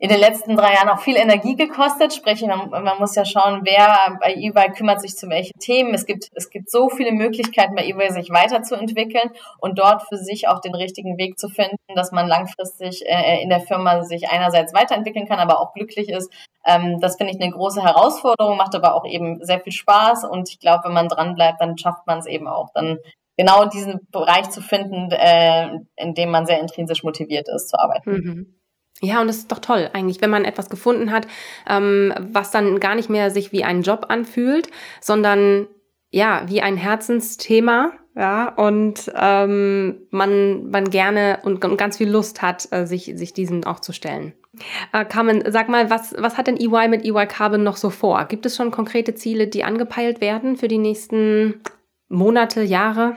in 0.00 0.08
den 0.08 0.20
letzten 0.20 0.56
drei 0.56 0.74
Jahren 0.74 0.88
auch 0.88 1.00
viel 1.00 1.16
Energie 1.16 1.56
gekostet. 1.56 2.14
Sprich, 2.14 2.40
man, 2.42 2.70
man 2.70 2.98
muss 2.98 3.16
ja 3.16 3.24
schauen, 3.24 3.62
wer 3.64 4.16
bei 4.20 4.34
eBay 4.34 4.70
kümmert 4.70 5.00
sich 5.00 5.16
zu 5.16 5.28
welchen 5.28 5.58
Themen. 5.58 5.92
Es 5.92 6.06
gibt, 6.06 6.28
es 6.34 6.50
gibt 6.50 6.70
so 6.70 6.88
viele 6.88 7.10
Möglichkeiten 7.10 7.74
bei 7.74 7.84
eBay, 7.84 8.12
sich 8.12 8.30
weiterzuentwickeln 8.30 9.30
und 9.58 9.78
dort 9.78 10.02
für 10.08 10.16
sich 10.16 10.46
auch 10.46 10.60
den 10.60 10.74
richtigen 10.74 11.18
Weg 11.18 11.36
zu 11.38 11.48
finden, 11.48 11.76
dass 11.96 12.12
man 12.12 12.28
langfristig 12.28 13.02
äh, 13.06 13.42
in 13.42 13.48
der 13.48 13.60
Firma 13.60 14.02
sich 14.02 14.30
einerseits 14.30 14.72
weiterentwickeln 14.72 15.26
kann, 15.26 15.40
aber 15.40 15.60
auch 15.60 15.74
glücklich 15.74 16.08
ist. 16.08 16.32
Ähm, 16.64 17.00
das 17.00 17.16
finde 17.16 17.32
ich 17.32 17.40
eine 17.40 17.52
große 17.52 17.82
Herausforderung, 17.82 18.56
macht 18.56 18.76
aber 18.76 18.94
auch 18.94 19.04
eben 19.04 19.44
sehr 19.44 19.60
viel 19.60 19.72
Spaß 19.72 20.24
und 20.24 20.48
ich 20.48 20.60
glaube, 20.60 20.84
wenn 20.84 20.94
man 20.94 21.08
dran 21.08 21.34
bleibt, 21.34 21.60
dann 21.60 21.76
schafft 21.76 22.06
man 22.06 22.18
es 22.18 22.26
eben 22.26 22.46
auch, 22.46 22.68
dann 22.72 22.98
genau 23.36 23.64
diesen 23.64 24.00
Bereich 24.12 24.50
zu 24.50 24.60
finden, 24.60 25.10
äh, 25.10 25.80
in 25.96 26.14
dem 26.14 26.30
man 26.30 26.46
sehr 26.46 26.60
intrinsisch 26.60 27.02
motiviert 27.02 27.48
ist 27.48 27.70
zu 27.70 27.78
arbeiten. 27.78 28.10
Mhm. 28.10 28.57
Ja, 29.00 29.20
und 29.20 29.28
es 29.28 29.38
ist 29.38 29.52
doch 29.52 29.60
toll 29.60 29.90
eigentlich, 29.92 30.20
wenn 30.20 30.30
man 30.30 30.44
etwas 30.44 30.70
gefunden 30.70 31.12
hat, 31.12 31.26
ähm, 31.68 32.12
was 32.18 32.50
dann 32.50 32.80
gar 32.80 32.94
nicht 32.94 33.10
mehr 33.10 33.30
sich 33.30 33.52
wie 33.52 33.64
ein 33.64 33.82
Job 33.82 34.06
anfühlt, 34.08 34.68
sondern 35.00 35.68
ja, 36.10 36.42
wie 36.46 36.62
ein 36.62 36.76
Herzensthema, 36.76 37.92
ja, 38.16 38.48
und 38.48 39.12
ähm, 39.14 40.08
man, 40.10 40.70
man 40.70 40.90
gerne 40.90 41.38
und, 41.44 41.64
und 41.64 41.76
ganz 41.76 41.98
viel 41.98 42.10
Lust 42.10 42.42
hat, 42.42 42.66
äh, 42.72 42.84
sich, 42.84 43.12
sich 43.14 43.32
diesen 43.32 43.64
auch 43.64 43.78
zu 43.78 43.92
stellen. 43.92 44.32
Äh, 44.92 45.04
Carmen, 45.04 45.44
sag 45.52 45.68
mal, 45.68 45.88
was, 45.88 46.16
was 46.18 46.36
hat 46.36 46.48
denn 46.48 46.56
EY 46.56 46.88
mit 46.88 47.04
EY 47.04 47.28
Carbon 47.28 47.62
noch 47.62 47.76
so 47.76 47.90
vor? 47.90 48.24
Gibt 48.24 48.44
es 48.44 48.56
schon 48.56 48.72
konkrete 48.72 49.14
Ziele, 49.14 49.46
die 49.46 49.62
angepeilt 49.62 50.20
werden 50.20 50.56
für 50.56 50.66
die 50.66 50.78
nächsten 50.78 51.62
Monate, 52.08 52.62
Jahre? 52.62 53.16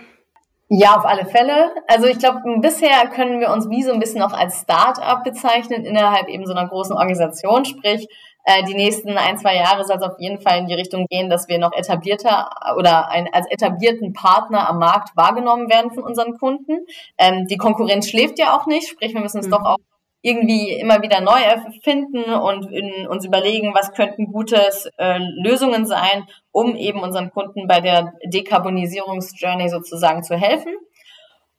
Ja, 0.74 0.96
auf 0.96 1.06
alle 1.06 1.26
Fälle. 1.26 1.76
Also 1.86 2.08
ich 2.08 2.18
glaube, 2.18 2.40
bisher 2.62 3.06
können 3.08 3.42
wir 3.42 3.52
uns 3.52 3.70
wie 3.70 3.84
so 3.84 3.92
ein 3.92 4.00
bisschen 4.00 4.22
noch 4.22 4.32
als 4.32 4.62
Start-up 4.62 5.26
bezeichnen 5.26 5.84
innerhalb 5.84 6.30
eben 6.30 6.46
so 6.46 6.54
einer 6.54 6.66
großen 6.66 6.96
Organisation. 6.96 7.66
Sprich, 7.66 8.08
äh, 8.46 8.64
die 8.64 8.74
nächsten 8.74 9.18
ein, 9.18 9.38
zwei 9.38 9.58
Jahre 9.58 9.84
soll 9.84 9.98
es 9.98 10.02
auf 10.02 10.18
jeden 10.18 10.40
Fall 10.40 10.60
in 10.60 10.68
die 10.68 10.74
Richtung 10.74 11.08
gehen, 11.10 11.30
dass 11.30 11.50
wir 11.50 11.60
noch 11.60 11.74
etablierter 11.74 12.52
oder 12.78 13.10
ein, 13.10 13.28
als 13.34 13.48
etablierten 13.52 14.14
Partner 14.14 14.70
am 14.70 14.80
Markt 14.80 15.10
wahrgenommen 15.18 15.70
werden 15.70 15.92
von 15.92 16.06
unseren 16.06 16.38
Kunden. 16.38 16.86
Ähm, 17.18 17.48
die 17.48 17.58
Konkurrenz 17.58 18.08
schläft 18.08 18.40
ja 18.40 18.58
auch 18.58 18.66
nicht, 18.66 18.88
sprich, 18.88 19.14
wir 19.14 19.20
müssen 19.20 19.40
es 19.40 19.48
mhm. 19.48 19.52
doch 19.52 19.66
auch 19.66 19.78
irgendwie 20.22 20.72
immer 20.74 21.02
wieder 21.02 21.20
neu 21.22 21.40
erfinden 21.40 22.34
und 22.34 22.72
in, 22.72 23.08
uns 23.08 23.26
überlegen, 23.26 23.74
was 23.74 23.92
könnten 23.94 24.32
gutes 24.32 24.88
äh, 24.98 25.20
Lösungen 25.44 25.86
sein, 25.86 26.28
um 26.52 26.76
eben 26.76 27.00
unseren 27.00 27.32
Kunden 27.32 27.68
bei 27.68 27.82
der 27.82 28.14
Dekarbonisierungsjourney 28.26 29.70
sozusagen 29.70 30.24
zu 30.24 30.36
helfen. 30.36 30.74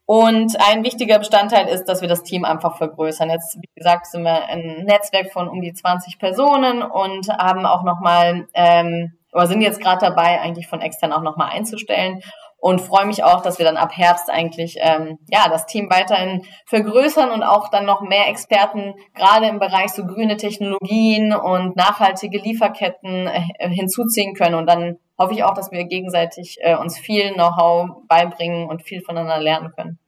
Und 0.04 0.56
ein 0.60 0.84
wichtiger 0.84 1.18
Bestandteil 1.18 1.68
ist, 1.68 1.84
dass 1.84 2.02
wir 2.02 2.08
das 2.08 2.22
Team 2.22 2.44
einfach 2.44 2.76
vergrößern. 2.76 3.30
Jetzt, 3.30 3.56
wie 3.56 3.68
gesagt, 3.74 4.06
sind 4.06 4.24
wir 4.24 4.46
ein 4.46 4.84
Netzwerk 4.84 5.32
von 5.32 5.48
um 5.48 5.60
die 5.60 5.72
20 5.72 6.18
Personen 6.18 6.82
und 6.82 7.28
haben 7.28 7.66
auch 7.66 7.82
nochmal, 7.82 8.46
ähm, 8.54 9.12
oder 9.32 9.46
sind 9.46 9.62
jetzt 9.62 9.80
gerade 9.80 10.06
dabei, 10.06 10.40
eigentlich 10.40 10.68
von 10.68 10.80
extern 10.80 11.12
auch 11.12 11.22
nochmal 11.22 11.50
einzustellen 11.50 12.20
und 12.62 12.80
freue 12.80 13.06
mich 13.06 13.24
auch, 13.24 13.42
dass 13.42 13.58
wir 13.58 13.66
dann 13.66 13.76
ab 13.76 13.90
Herbst 13.92 14.30
eigentlich 14.30 14.76
ähm, 14.78 15.18
ja 15.28 15.48
das 15.48 15.66
Team 15.66 15.90
weiterhin 15.90 16.46
vergrößern 16.66 17.32
und 17.32 17.42
auch 17.42 17.68
dann 17.70 17.84
noch 17.84 18.02
mehr 18.02 18.28
Experten 18.28 18.94
gerade 19.14 19.48
im 19.48 19.58
Bereich 19.58 19.90
so 19.90 20.06
grüne 20.06 20.36
Technologien 20.36 21.34
und 21.34 21.74
nachhaltige 21.74 22.38
Lieferketten 22.38 23.26
äh, 23.26 23.68
hinzuziehen 23.68 24.34
können 24.34 24.54
und 24.54 24.68
dann 24.68 24.98
hoffe 25.18 25.34
ich 25.34 25.42
auch, 25.42 25.54
dass 25.54 25.72
wir 25.72 25.84
gegenseitig 25.84 26.58
äh, 26.60 26.76
uns 26.76 26.96
viel 26.96 27.32
Know-how 27.32 28.06
beibringen 28.06 28.68
und 28.68 28.84
viel 28.84 29.02
voneinander 29.02 29.42
lernen 29.42 29.72
können. 29.74 29.98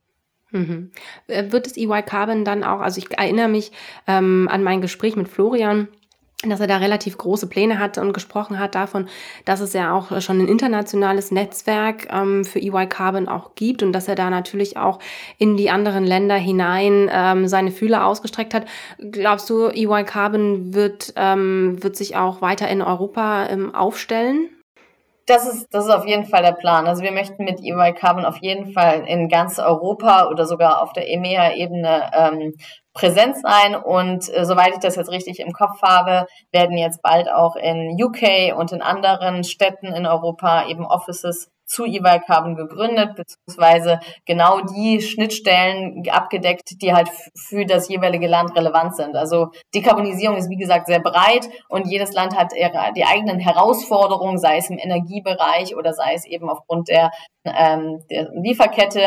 Mhm. 0.53 0.93
Äh, 1.27 1.51
wird 1.51 1.67
es 1.67 1.77
EY 1.77 2.03
Carbon 2.03 2.45
dann 2.45 2.63
auch, 2.63 2.79
also 2.79 2.99
ich 2.99 3.19
erinnere 3.19 3.49
mich 3.49 3.73
ähm, 4.07 4.49
an 4.49 4.63
mein 4.63 4.81
Gespräch 4.81 5.17
mit 5.17 5.29
Florian, 5.29 5.89
dass 6.43 6.61
er 6.61 6.67
da 6.67 6.77
relativ 6.77 7.17
große 7.17 7.47
Pläne 7.47 7.79
hat 7.79 7.99
und 7.99 8.13
gesprochen 8.13 8.59
hat 8.59 8.75
davon, 8.75 9.09
dass 9.45 9.61
es 9.61 9.73
ja 9.73 9.93
auch 9.93 10.21
schon 10.21 10.41
ein 10.41 10.49
internationales 10.49 11.31
Netzwerk 11.31 12.09
ähm, 12.13 12.45
für 12.45 12.59
EY 12.59 12.87
Carbon 12.87 13.29
auch 13.29 13.55
gibt 13.55 13.83
und 13.83 13.93
dass 13.93 14.09
er 14.09 14.15
da 14.15 14.31
natürlich 14.31 14.77
auch 14.77 14.99
in 15.39 15.57
die 15.57 15.71
anderen 15.71 16.05
Länder 16.05 16.37
hinein 16.37 17.11
ähm, 17.13 17.49
seine 17.49 17.71
Fühler 17.71 18.07
ausgestreckt 18.07 18.55
hat. 18.55 18.67
Glaubst 18.99 19.49
du, 19.49 19.69
EY 19.69 20.05
Carbon 20.05 20.75
wird, 20.75 21.15
ähm, 21.17 21.83
wird 21.83 21.97
sich 21.97 22.17
auch 22.17 22.43
weiter 22.43 22.69
in 22.69 22.83
Europa 22.83 23.47
ähm, 23.49 23.75
aufstellen? 23.75 24.49
Das 25.27 25.47
ist, 25.47 25.69
das 25.71 25.87
ist 25.87 25.91
auf 25.91 26.07
jeden 26.07 26.27
Fall 26.27 26.43
der 26.43 26.53
Plan. 26.53 26.87
Also 26.87 27.03
wir 27.03 27.13
möchten 27.13 27.45
mit 27.45 27.59
EY 27.61 27.95
Carbon 27.95 28.27
auf 28.27 28.37
jeden 28.43 28.73
Fall 28.73 29.05
in 29.07 29.31
ganz 29.31 29.59
Europa 29.59 30.29
oder 30.29 30.45
sogar 30.45 30.83
auf 30.83 30.93
der 30.93 31.09
EMEA-Ebene 31.09 32.11
ähm, 32.13 32.53
präsent 32.95 33.37
sein. 33.37 33.75
Und 33.75 34.33
äh, 34.35 34.45
soweit 34.47 34.73
ich 34.73 34.81
das 34.81 34.97
jetzt 34.97 35.11
richtig 35.11 35.41
im 35.41 35.53
Kopf 35.53 35.83
habe, 35.83 36.27
werden 36.53 36.79
jetzt 36.79 37.03
bald 37.03 37.29
auch 37.29 37.57
in 37.57 38.01
UK 38.03 38.57
und 38.57 38.73
in 38.73 38.81
anderen 38.81 39.45
Städten 39.45 39.87
in 39.87 40.07
Europa 40.07 40.67
eben 40.69 40.87
Offices 40.87 41.51
zu 41.67 41.85
EY 41.85 42.21
Carbon 42.27 42.57
gegründet, 42.57 43.17
beziehungsweise 43.17 43.99
genau 44.27 44.61
die 44.61 45.01
Schnittstellen 45.01 46.05
abgedeckt, 46.11 46.83
die 46.83 46.93
halt 46.93 47.09
für 47.35 47.65
das 47.65 47.89
jeweilige 47.89 48.27
Land 48.27 48.55
relevant 48.55 48.95
sind. 48.97 49.17
Also 49.17 49.49
Dekarbonisierung 49.75 50.37
ist 50.37 50.51
wie 50.51 50.57
gesagt 50.59 50.87
sehr 50.87 51.01
breit 51.01 51.49
und 51.69 51.87
jedes 51.87 52.13
Land 52.13 52.37
hat 52.37 52.53
die 52.97 53.05
eigenen 53.05 53.39
Herausforderungen, 53.41 54.39
sei 54.39 54.59
es 54.59 54.69
im 54.71 54.79
Energiebereich 54.79 55.75
oder 55.75 55.95
sei 55.95 56.15
es 56.15 56.27
eben 56.27 56.51
aufgrund 56.51 56.89
der, 56.89 57.11
ähm, 57.45 58.05
der 58.11 58.31
Lieferkette. 58.35 59.07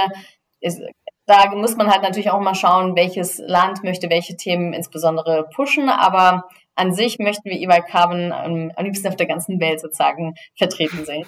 Ist, 0.59 0.81
da 1.27 1.53
muss 1.53 1.75
man 1.75 1.91
halt 1.91 2.01
natürlich 2.01 2.31
auch 2.31 2.39
mal 2.39 2.55
schauen, 2.55 2.95
welches 2.95 3.37
Land 3.37 3.83
möchte 3.83 4.09
welche 4.09 4.35
Themen 4.37 4.73
insbesondere 4.73 5.47
pushen, 5.53 5.89
aber 5.89 6.45
an 6.75 6.93
sich 6.93 7.19
möchten 7.19 7.49
wir 7.49 7.57
EY 7.57 7.81
Carbon 7.81 8.31
am, 8.31 8.71
am 8.75 8.85
liebsten 8.85 9.07
auf 9.07 9.15
der 9.15 9.27
ganzen 9.27 9.59
Welt 9.59 9.81
sozusagen 9.81 10.35
vertreten 10.55 11.05
sehen. 11.05 11.25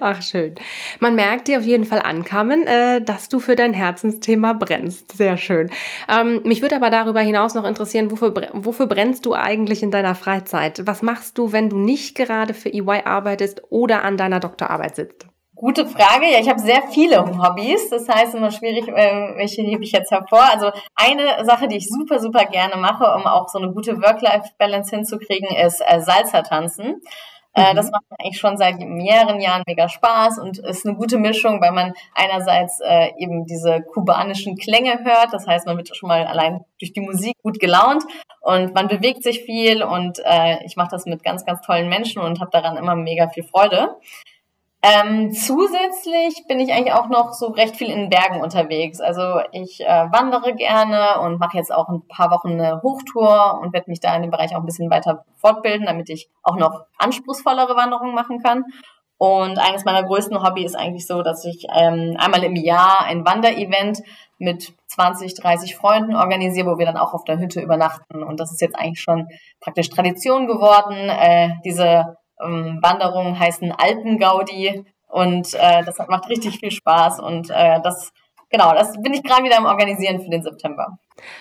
Ach, 0.00 0.22
schön. 0.22 0.54
Man 1.00 1.14
merkt 1.14 1.48
dir 1.48 1.58
auf 1.58 1.64
jeden 1.64 1.84
Fall 1.84 2.00
ankommen, 2.00 2.66
äh, 2.66 3.00
dass 3.02 3.28
du 3.28 3.38
für 3.38 3.56
dein 3.56 3.74
Herzensthema 3.74 4.54
brennst. 4.54 5.16
Sehr 5.16 5.36
schön. 5.36 5.70
Ähm, 6.08 6.40
mich 6.44 6.62
würde 6.62 6.76
aber 6.76 6.90
darüber 6.90 7.20
hinaus 7.20 7.54
noch 7.54 7.64
interessieren, 7.64 8.10
wofür, 8.10 8.34
wofür 8.52 8.86
brennst 8.86 9.26
du 9.26 9.34
eigentlich 9.34 9.82
in 9.82 9.90
deiner 9.90 10.14
Freizeit? 10.14 10.86
Was 10.86 11.02
machst 11.02 11.38
du, 11.38 11.52
wenn 11.52 11.68
du 11.68 11.78
nicht 11.78 12.16
gerade 12.16 12.54
für 12.54 12.72
EY 12.72 13.02
arbeitest 13.04 13.62
oder 13.70 14.02
an 14.04 14.16
deiner 14.16 14.40
Doktorarbeit 14.40 14.96
sitzt? 14.96 15.26
Gute 15.62 15.86
Frage. 15.86 16.26
Ja, 16.26 16.40
ich 16.40 16.48
habe 16.48 16.58
sehr 16.58 16.82
viele 16.90 17.20
Hobbys. 17.20 17.88
Das 17.88 18.08
heißt 18.08 18.34
immer 18.34 18.50
schwierig, 18.50 18.88
äh, 18.88 19.36
welche 19.36 19.62
hebe 19.62 19.84
ich 19.84 19.92
jetzt 19.92 20.10
hervor. 20.10 20.42
Also 20.50 20.72
eine 20.96 21.44
Sache, 21.44 21.68
die 21.68 21.76
ich 21.76 21.88
super, 21.88 22.18
super 22.18 22.46
gerne 22.46 22.76
mache, 22.78 23.04
um 23.14 23.28
auch 23.28 23.48
so 23.48 23.60
eine 23.60 23.70
gute 23.70 24.02
Work-Life-Balance 24.02 24.96
hinzukriegen, 24.96 25.48
ist 25.64 25.80
äh, 25.80 26.00
Salsa 26.00 26.42
tanzen. 26.42 27.00
Äh, 27.54 27.70
mhm. 27.70 27.76
Das 27.76 27.92
macht 27.92 28.02
eigentlich 28.18 28.40
schon 28.40 28.56
seit 28.56 28.80
mehreren 28.80 29.40
Jahren 29.40 29.62
mega 29.68 29.88
Spaß 29.88 30.40
und 30.40 30.58
ist 30.58 30.84
eine 30.84 30.96
gute 30.96 31.18
Mischung, 31.18 31.60
weil 31.60 31.70
man 31.70 31.94
einerseits 32.12 32.80
äh, 32.80 33.12
eben 33.16 33.46
diese 33.46 33.82
kubanischen 33.82 34.56
Klänge 34.56 35.04
hört. 35.04 35.28
Das 35.30 35.46
heißt, 35.46 35.68
man 35.68 35.76
wird 35.76 35.96
schon 35.96 36.08
mal 36.08 36.26
allein 36.26 36.64
durch 36.80 36.92
die 36.92 37.02
Musik 37.02 37.36
gut 37.40 37.60
gelaunt 37.60 38.02
und 38.40 38.74
man 38.74 38.88
bewegt 38.88 39.22
sich 39.22 39.42
viel 39.42 39.84
und 39.84 40.18
äh, 40.24 40.64
ich 40.64 40.74
mache 40.74 40.90
das 40.90 41.06
mit 41.06 41.22
ganz, 41.22 41.44
ganz 41.44 41.60
tollen 41.60 41.88
Menschen 41.88 42.20
und 42.20 42.40
habe 42.40 42.50
daran 42.50 42.76
immer 42.76 42.96
mega 42.96 43.28
viel 43.28 43.44
Freude. 43.44 43.90
Ähm, 44.84 45.32
zusätzlich 45.32 46.44
bin 46.48 46.58
ich 46.58 46.72
eigentlich 46.72 46.92
auch 46.92 47.08
noch 47.08 47.32
so 47.34 47.46
recht 47.48 47.76
viel 47.76 47.88
in 47.88 48.10
Bergen 48.10 48.40
unterwegs. 48.40 49.00
Also 49.00 49.40
ich 49.52 49.80
äh, 49.80 49.86
wandere 49.86 50.54
gerne 50.54 51.20
und 51.20 51.38
mache 51.38 51.56
jetzt 51.56 51.72
auch 51.72 51.88
ein 51.88 52.02
paar 52.08 52.32
Wochen 52.32 52.60
eine 52.60 52.82
Hochtour 52.82 53.60
und 53.62 53.72
werde 53.72 53.88
mich 53.88 54.00
da 54.00 54.14
in 54.16 54.22
dem 54.22 54.32
Bereich 54.32 54.56
auch 54.56 54.60
ein 54.60 54.66
bisschen 54.66 54.90
weiter 54.90 55.24
fortbilden, 55.36 55.86
damit 55.86 56.10
ich 56.10 56.28
auch 56.42 56.56
noch 56.56 56.86
anspruchsvollere 56.98 57.76
Wanderungen 57.76 58.14
machen 58.14 58.42
kann. 58.42 58.64
Und 59.18 59.56
eines 59.60 59.84
meiner 59.84 60.02
größten 60.02 60.42
Hobbys 60.42 60.72
ist 60.72 60.74
eigentlich 60.74 61.06
so, 61.06 61.22
dass 61.22 61.44
ich 61.44 61.64
ähm, 61.72 62.16
einmal 62.18 62.42
im 62.42 62.56
Jahr 62.56 63.04
ein 63.04 63.24
Wanderevent 63.24 64.02
mit 64.38 64.74
20, 64.88 65.34
30 65.34 65.76
Freunden 65.76 66.16
organisiere, 66.16 66.66
wo 66.68 66.78
wir 66.78 66.86
dann 66.86 66.96
auch 66.96 67.14
auf 67.14 67.22
der 67.22 67.38
Hütte 67.38 67.60
übernachten. 67.60 68.24
Und 68.24 68.40
das 68.40 68.50
ist 68.50 68.60
jetzt 68.60 68.74
eigentlich 68.74 69.00
schon 69.00 69.28
praktisch 69.60 69.90
Tradition 69.90 70.48
geworden, 70.48 71.08
äh, 71.08 71.50
diese 71.64 72.16
ähm, 72.44 72.78
Wanderungen 72.82 73.38
heißen 73.38 73.72
Alpengaudi 73.72 74.84
und 75.08 75.54
äh, 75.54 75.84
das 75.84 75.98
macht 76.08 76.28
richtig 76.28 76.58
viel 76.58 76.70
Spaß 76.70 77.20
und 77.20 77.50
äh, 77.50 77.80
das 77.82 78.12
genau, 78.50 78.72
das 78.74 78.92
bin 79.02 79.12
ich 79.12 79.22
gerade 79.22 79.44
wieder 79.44 79.58
am 79.58 79.66
Organisieren 79.66 80.20
für 80.20 80.30
den 80.30 80.42
September. 80.42 80.98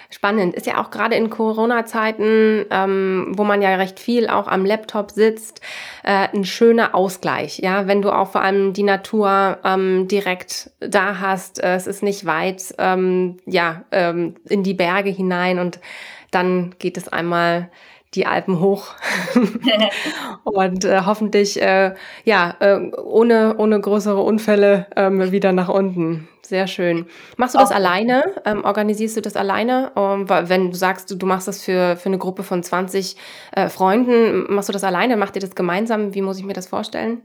Spannend. 0.09 0.53
Ist 0.53 0.65
ja 0.65 0.81
auch 0.81 0.91
gerade 0.91 1.15
in 1.15 1.29
Corona-Zeiten, 1.29 2.65
ähm, 2.69 3.31
wo 3.35 3.43
man 3.43 3.61
ja 3.61 3.75
recht 3.75 3.99
viel 3.99 4.27
auch 4.27 4.47
am 4.47 4.65
Laptop 4.65 5.11
sitzt, 5.11 5.61
äh, 6.03 6.27
ein 6.33 6.43
schöner 6.43 6.93
Ausgleich. 6.93 7.59
Ja, 7.59 7.87
wenn 7.87 8.01
du 8.01 8.11
auch 8.11 8.29
vor 8.29 8.41
allem 8.41 8.73
die 8.73 8.83
Natur 8.83 9.57
ähm, 9.63 10.07
direkt 10.07 10.71
da 10.79 11.19
hast, 11.19 11.63
äh, 11.63 11.75
es 11.75 11.87
ist 11.87 12.03
nicht 12.03 12.25
weit, 12.25 12.75
ähm, 12.77 13.37
ja, 13.45 13.83
ähm, 13.91 14.35
in 14.49 14.63
die 14.63 14.73
Berge 14.73 15.09
hinein 15.09 15.59
und 15.59 15.79
dann 16.31 16.75
geht 16.79 16.97
es 16.97 17.07
einmal 17.09 17.69
die 18.13 18.25
Alpen 18.25 18.59
hoch 18.59 18.93
und 20.43 20.85
äh, 20.85 21.01
hoffentlich 21.05 21.61
äh, 21.61 21.93
ja 22.25 22.55
äh, 22.59 22.91
ohne 22.97 23.55
ohne 23.57 23.79
größere 23.79 24.21
Unfälle 24.21 24.87
ähm, 24.95 25.31
wieder 25.31 25.51
nach 25.53 25.69
unten. 25.69 26.27
Sehr 26.51 26.67
schön. 26.67 27.05
Machst 27.37 27.55
du 27.55 27.59
das 27.59 27.71
Auch. 27.71 27.75
alleine? 27.75 28.25
Ähm, 28.43 28.65
organisierst 28.65 29.15
du 29.15 29.21
das 29.21 29.37
alleine? 29.37 29.93
Ähm, 29.95 30.27
wenn 30.27 30.71
du 30.71 30.75
sagst, 30.75 31.09
du, 31.09 31.15
du 31.15 31.25
machst 31.25 31.47
das 31.47 31.63
für, 31.63 31.95
für 31.95 32.07
eine 32.07 32.17
Gruppe 32.17 32.43
von 32.43 32.61
20 32.61 33.15
äh, 33.53 33.69
Freunden, 33.69 34.53
machst 34.53 34.67
du 34.67 34.73
das 34.73 34.83
alleine? 34.83 35.15
Macht 35.15 35.35
ihr 35.35 35.41
das 35.41 35.55
gemeinsam? 35.55 36.13
Wie 36.13 36.21
muss 36.21 36.37
ich 36.37 36.43
mir 36.43 36.51
das 36.51 36.67
vorstellen? 36.67 37.21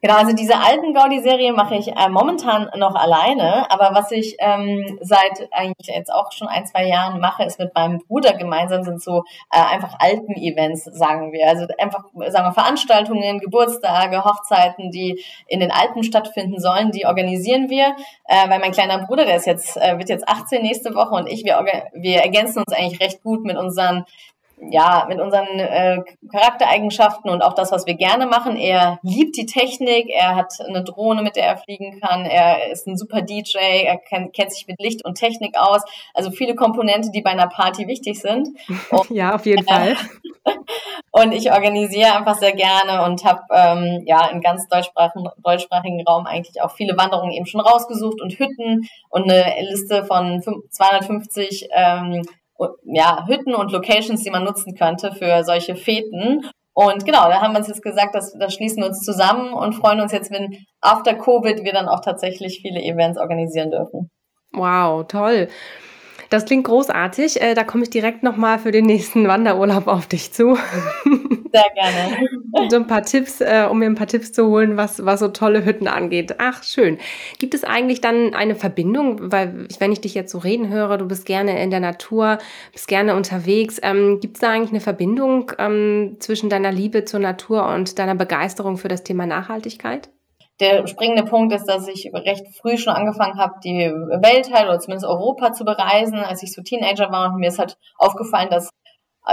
Genau, 0.00 0.14
also 0.14 0.32
diese 0.32 0.56
alten 0.56 0.94
Gaudi-Serie 0.94 1.52
mache 1.52 1.74
ich 1.74 1.88
äh, 1.88 2.08
momentan 2.08 2.70
noch 2.76 2.94
alleine, 2.94 3.68
aber 3.68 3.96
was 3.96 4.12
ich 4.12 4.36
ähm, 4.38 4.96
seit 5.00 5.48
eigentlich 5.50 5.88
jetzt 5.88 6.12
auch 6.12 6.30
schon 6.30 6.46
ein, 6.46 6.66
zwei 6.66 6.86
Jahren 6.86 7.20
mache, 7.20 7.42
ist 7.42 7.58
mit 7.58 7.74
meinem 7.74 7.98
Bruder 8.06 8.34
gemeinsam 8.34 8.84
sind 8.84 9.02
so 9.02 9.24
äh, 9.50 9.60
einfach 9.60 9.96
alten 9.98 10.34
Events, 10.34 10.84
sagen 10.84 11.32
wir. 11.32 11.48
Also 11.48 11.66
einfach, 11.78 12.04
sagen 12.28 12.46
wir, 12.46 12.52
Veranstaltungen, 12.52 13.40
Geburtstage, 13.40 14.24
Hochzeiten, 14.24 14.92
die 14.92 15.20
in 15.48 15.58
den 15.58 15.72
Alpen 15.72 16.04
stattfinden 16.04 16.60
sollen, 16.60 16.92
die 16.92 17.04
organisieren 17.04 17.68
wir, 17.68 17.96
äh, 18.28 18.48
weil 18.48 18.60
mein 18.60 18.72
kleiner 18.72 19.04
Bruder, 19.04 19.24
der 19.24 19.36
ist 19.36 19.46
jetzt, 19.46 19.76
äh, 19.78 19.98
wird 19.98 20.10
jetzt 20.10 20.28
18 20.28 20.62
nächste 20.62 20.94
Woche 20.94 21.16
und 21.16 21.26
ich, 21.26 21.44
wir, 21.44 21.58
wir 21.92 22.20
ergänzen 22.20 22.60
uns 22.60 22.72
eigentlich 22.72 23.00
recht 23.00 23.24
gut 23.24 23.44
mit 23.44 23.56
unseren 23.56 24.04
ja, 24.70 25.06
mit 25.08 25.20
unseren 25.20 25.46
äh, 25.58 26.02
Charaktereigenschaften 26.30 27.30
und 27.30 27.42
auch 27.42 27.54
das, 27.54 27.72
was 27.72 27.86
wir 27.86 27.94
gerne 27.94 28.26
machen. 28.26 28.56
Er 28.56 28.98
liebt 29.02 29.36
die 29.36 29.46
Technik, 29.46 30.08
er 30.10 30.36
hat 30.36 30.54
eine 30.66 30.84
Drohne, 30.84 31.22
mit 31.22 31.36
der 31.36 31.46
er 31.46 31.56
fliegen 31.58 32.00
kann, 32.00 32.24
er 32.24 32.70
ist 32.70 32.86
ein 32.86 32.96
super 32.96 33.22
DJ, 33.22 33.58
er 33.84 33.98
kennt, 33.98 34.34
kennt 34.34 34.52
sich 34.52 34.66
mit 34.66 34.80
Licht 34.80 35.04
und 35.04 35.16
Technik 35.16 35.56
aus. 35.56 35.82
Also 36.14 36.30
viele 36.30 36.54
Komponente, 36.54 37.10
die 37.10 37.22
bei 37.22 37.30
einer 37.30 37.48
Party 37.48 37.86
wichtig 37.86 38.20
sind. 38.20 38.48
Und, 38.90 39.10
ja, 39.10 39.34
auf 39.34 39.46
jeden 39.46 39.66
äh, 39.66 39.70
Fall. 39.70 39.96
und 41.10 41.32
ich 41.32 41.50
organisiere 41.50 42.16
einfach 42.16 42.36
sehr 42.36 42.52
gerne 42.52 43.04
und 43.04 43.24
habe 43.24 43.42
ähm, 43.52 44.02
ja 44.06 44.28
im 44.28 44.40
ganz 44.40 44.68
deutschsprachigen, 44.68 45.28
deutschsprachigen 45.38 46.02
Raum 46.06 46.26
eigentlich 46.26 46.60
auch 46.62 46.72
viele 46.72 46.96
Wanderungen 46.96 47.32
eben 47.32 47.46
schon 47.46 47.60
rausgesucht 47.60 48.20
und 48.20 48.38
Hütten 48.38 48.88
und 49.08 49.30
eine 49.30 49.54
Liste 49.70 50.04
von 50.04 50.42
250 50.70 51.68
ähm, 51.72 52.22
ja, 52.84 53.24
Hütten 53.26 53.54
und 53.54 53.72
Locations, 53.72 54.22
die 54.22 54.30
man 54.30 54.44
nutzen 54.44 54.74
könnte 54.74 55.12
für 55.12 55.44
solche 55.44 55.76
Feten. 55.76 56.42
Und 56.74 57.04
genau, 57.04 57.28
da 57.28 57.40
haben 57.40 57.52
wir 57.52 57.58
uns 57.58 57.68
jetzt 57.68 57.82
gesagt, 57.82 58.14
dass 58.14 58.32
da 58.38 58.50
schließen 58.50 58.82
wir 58.82 58.88
uns 58.88 59.00
zusammen 59.00 59.52
und 59.52 59.74
freuen 59.74 60.00
uns 60.00 60.12
jetzt, 60.12 60.30
wenn 60.30 60.64
after 60.80 61.14
Covid 61.14 61.64
wir 61.64 61.72
dann 61.72 61.88
auch 61.88 62.00
tatsächlich 62.00 62.60
viele 62.62 62.80
Events 62.80 63.18
organisieren 63.18 63.70
dürfen. 63.70 64.10
Wow, 64.52 65.06
toll. 65.06 65.48
Das 66.30 66.44
klingt 66.44 66.64
großartig. 66.64 67.40
Äh, 67.40 67.54
da 67.54 67.64
komme 67.64 67.84
ich 67.84 67.90
direkt 67.90 68.22
nochmal 68.22 68.58
für 68.58 68.70
den 68.70 68.84
nächsten 68.84 69.26
Wanderurlaub 69.28 69.86
auf 69.86 70.06
dich 70.06 70.32
zu. 70.32 70.56
Sehr 71.52 71.64
gerne. 71.74 72.68
so 72.68 72.76
ein 72.76 72.86
paar 72.86 73.02
Tipps, 73.02 73.40
äh, 73.40 73.66
um 73.70 73.78
mir 73.78 73.86
ein 73.86 73.94
paar 73.94 74.06
Tipps 74.06 74.32
zu 74.32 74.46
holen, 74.46 74.76
was, 74.76 75.04
was 75.04 75.20
so 75.20 75.28
tolle 75.28 75.64
Hütten 75.64 75.88
angeht. 75.88 76.34
Ach, 76.38 76.62
schön. 76.62 76.98
Gibt 77.38 77.54
es 77.54 77.64
eigentlich 77.64 78.00
dann 78.02 78.34
eine 78.34 78.54
Verbindung, 78.54 79.32
weil 79.32 79.66
wenn 79.78 79.92
ich 79.92 80.02
dich 80.02 80.14
jetzt 80.14 80.30
so 80.30 80.38
reden 80.38 80.68
höre, 80.68 80.98
du 80.98 81.06
bist 81.06 81.24
gerne 81.24 81.62
in 81.62 81.70
der 81.70 81.80
Natur, 81.80 82.38
bist 82.72 82.88
gerne 82.88 83.16
unterwegs. 83.16 83.80
Ähm, 83.82 84.20
Gibt 84.20 84.36
es 84.36 84.40
da 84.40 84.50
eigentlich 84.50 84.70
eine 84.70 84.80
Verbindung 84.80 85.52
ähm, 85.58 86.16
zwischen 86.18 86.50
deiner 86.50 86.72
Liebe 86.72 87.04
zur 87.06 87.20
Natur 87.20 87.66
und 87.68 87.98
deiner 87.98 88.14
Begeisterung 88.14 88.76
für 88.76 88.88
das 88.88 89.02
Thema 89.02 89.26
Nachhaltigkeit? 89.26 90.10
Der 90.60 90.86
springende 90.86 91.24
Punkt 91.24 91.54
ist, 91.54 91.66
dass 91.66 91.86
ich 91.88 92.10
recht 92.12 92.46
früh 92.56 92.76
schon 92.76 92.94
angefangen 92.94 93.38
habe, 93.38 93.54
die 93.62 93.90
Welt 93.90 94.52
halt 94.52 94.68
oder 94.68 94.80
zumindest 94.80 95.06
Europa 95.06 95.52
zu 95.52 95.64
bereisen, 95.64 96.18
als 96.18 96.42
ich 96.42 96.52
so 96.52 96.62
Teenager 96.62 97.10
war. 97.12 97.32
Und 97.32 97.40
mir 97.40 97.48
ist 97.48 97.58
halt 97.58 97.78
aufgefallen, 97.96 98.50
dass 98.50 98.70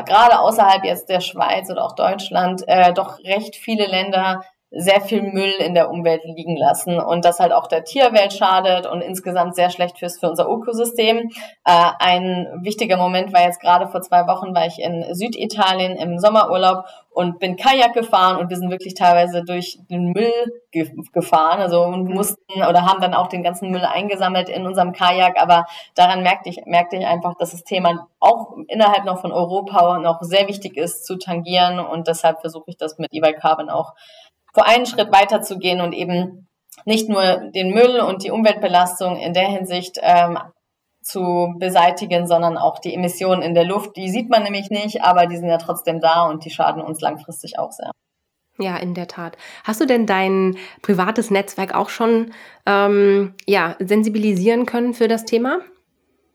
gerade 0.06 0.40
außerhalb 0.40 0.84
jetzt 0.84 1.10
der 1.10 1.22
Schweiz 1.22 1.70
oder 1.70 1.86
auch 1.86 1.96
Deutschland 1.96 2.64
äh, 2.68 2.94
doch 2.94 3.20
recht 3.20 3.56
viele 3.56 3.88
Länder 3.88 4.42
sehr 4.78 5.02
viel 5.02 5.22
Müll 5.22 5.54
in 5.60 5.74
der 5.74 5.90
Umwelt 5.90 6.24
liegen 6.26 6.58
lassen 6.58 7.00
und 7.00 7.24
das 7.24 7.40
halt 7.40 7.54
auch 7.54 7.68
der 7.68 7.86
Tierwelt 7.86 8.34
schadet 8.34 8.86
und 8.86 9.02
insgesamt 9.02 9.56
sehr 9.56 9.70
schlecht 9.70 9.98
fürs 9.98 10.20
für 10.20 10.30
unser 10.30 10.48
Ökosystem. 10.50 11.30
Äh, 11.64 11.92
ein 12.00 12.48
wichtiger 12.62 12.98
Moment 12.98 13.34
war 13.34 13.44
jetzt 13.44 13.62
gerade 13.62 13.88
vor 13.88 14.02
zwei 14.02 14.28
Wochen 14.28 14.54
war 14.54 14.66
ich 14.66 14.80
in 14.80 15.06
Süditalien 15.14 15.96
im 15.96 16.20
Sommerurlaub 16.20 16.86
und 17.16 17.40
bin 17.40 17.56
Kajak 17.56 17.94
gefahren 17.94 18.38
und 18.38 18.50
wir 18.50 18.58
sind 18.58 18.70
wirklich 18.70 18.94
teilweise 18.94 19.44
durch 19.44 19.80
den 19.90 20.12
Müll 20.12 20.62
ge 20.72 20.92
gefahren, 21.14 21.62
also 21.62 21.82
und 21.84 22.10
mussten 22.10 22.54
oder 22.56 22.86
haben 22.86 23.00
dann 23.00 23.14
auch 23.14 23.28
den 23.28 23.44
ganzen 23.44 23.72
Müll 23.72 23.86
eingesammelt 23.86 24.50
in 24.50 24.66
unserem 24.66 24.92
Kajak, 24.92 25.42
aber 25.42 25.66
daran 25.96 26.24
merkte 26.24 26.50
ich 26.50 26.66
merkte 26.66 26.98
ich 26.98 27.06
einfach, 27.06 27.36
dass 27.38 27.52
das 27.52 27.64
Thema 27.64 28.08
auch 28.20 28.58
innerhalb 28.68 29.06
noch 29.06 29.22
von 29.22 29.32
Europa 29.32 30.00
noch 30.00 30.22
sehr 30.22 30.50
wichtig 30.50 30.76
ist 30.76 31.06
zu 31.06 31.18
tangieren 31.18 31.80
und 31.80 32.10
deshalb 32.10 32.42
versuche 32.42 32.72
ich 32.72 32.78
das 32.78 32.98
mit 32.98 33.14
e 33.14 33.22
Carbon 33.40 33.70
auch 33.70 33.94
vor 34.56 34.66
einen 34.66 34.86
Schritt 34.86 35.12
weiter 35.12 35.42
zu 35.42 35.60
gehen 35.60 35.82
und 35.82 35.94
eben 35.94 36.48
nicht 36.86 37.10
nur 37.10 37.52
den 37.54 37.72
Müll 37.72 38.00
und 38.00 38.24
die 38.24 38.32
Umweltbelastung 38.32 39.18
in 39.18 39.34
der 39.34 39.48
Hinsicht 39.48 40.00
ähm, 40.02 40.40
zu 41.02 41.54
beseitigen, 41.60 42.26
sondern 42.26 42.58
auch 42.58 42.80
die 42.80 42.94
Emissionen 42.94 43.42
in 43.42 43.54
der 43.54 43.66
Luft. 43.66 43.96
Die 43.96 44.10
sieht 44.10 44.30
man 44.30 44.44
nämlich 44.44 44.70
nicht, 44.70 45.04
aber 45.04 45.28
die 45.28 45.38
sind 45.38 45.50
ja 45.50 45.58
trotzdem 45.58 46.00
da 46.00 46.28
und 46.28 46.46
die 46.46 46.50
schaden 46.50 46.82
uns 46.82 47.02
langfristig 47.02 47.60
auch 47.60 47.72
sehr. 47.72 47.92
Ja, 48.58 48.78
in 48.78 48.94
der 48.94 49.08
Tat. 49.08 49.38
Hast 49.66 49.82
du 49.82 49.86
denn 49.86 50.06
dein 50.06 50.58
privates 50.82 51.30
Netzwerk 51.30 51.76
auch 51.76 51.90
schon 51.90 52.32
ähm, 52.66 53.36
ja, 53.46 53.76
sensibilisieren 53.80 54.66
können 54.66 54.94
für 54.94 55.10
das 55.10 55.26
Thema? 55.26 55.60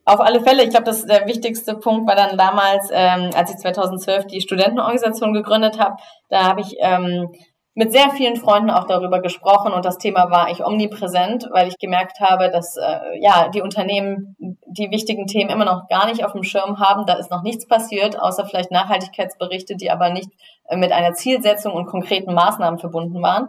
Auf 0.04 0.20
alle 0.20 0.42
Fälle. 0.42 0.64
Ich 0.64 0.70
glaube, 0.70 0.84
das 0.84 1.06
der 1.06 1.26
wichtigste 1.26 1.74
Punkt 1.74 2.06
war 2.06 2.16
dann 2.16 2.36
damals, 2.36 2.90
ähm, 2.92 3.30
als 3.34 3.50
ich 3.50 3.56
2012 3.56 4.26
die 4.26 4.40
Studentenorganisation 4.40 5.32
gegründet 5.32 5.78
habe. 5.78 5.96
Da 6.28 6.44
habe 6.44 6.60
ich 6.60 6.76
ähm, 6.80 7.32
mit 7.74 7.92
sehr 7.92 8.10
vielen 8.10 8.36
Freunden 8.36 8.70
auch 8.70 8.86
darüber 8.86 9.20
gesprochen 9.20 9.72
und 9.72 9.84
das 9.84 9.98
Thema 9.98 10.30
war 10.30 10.50
ich 10.50 10.64
omnipräsent, 10.64 11.48
weil 11.52 11.68
ich 11.68 11.78
gemerkt 11.78 12.20
habe, 12.20 12.50
dass 12.50 12.76
äh, 12.76 13.20
ja 13.20 13.48
die 13.48 13.62
Unternehmen 13.62 14.36
die 14.66 14.90
wichtigen 14.90 15.26
Themen 15.26 15.50
immer 15.50 15.64
noch 15.64 15.88
gar 15.88 16.06
nicht 16.06 16.24
auf 16.24 16.32
dem 16.32 16.42
Schirm 16.42 16.80
haben. 16.80 17.06
Da 17.06 17.14
ist 17.14 17.30
noch 17.30 17.42
nichts 17.42 17.66
passiert, 17.66 18.18
außer 18.18 18.44
vielleicht 18.44 18.72
Nachhaltigkeitsberichte, 18.72 19.76
die 19.76 19.90
aber 19.90 20.10
nicht 20.10 20.30
äh, 20.64 20.76
mit 20.76 20.92
einer 20.92 21.14
Zielsetzung 21.14 21.72
und 21.72 21.86
konkreten 21.86 22.34
Maßnahmen 22.34 22.80
verbunden 22.80 23.22
waren. 23.22 23.48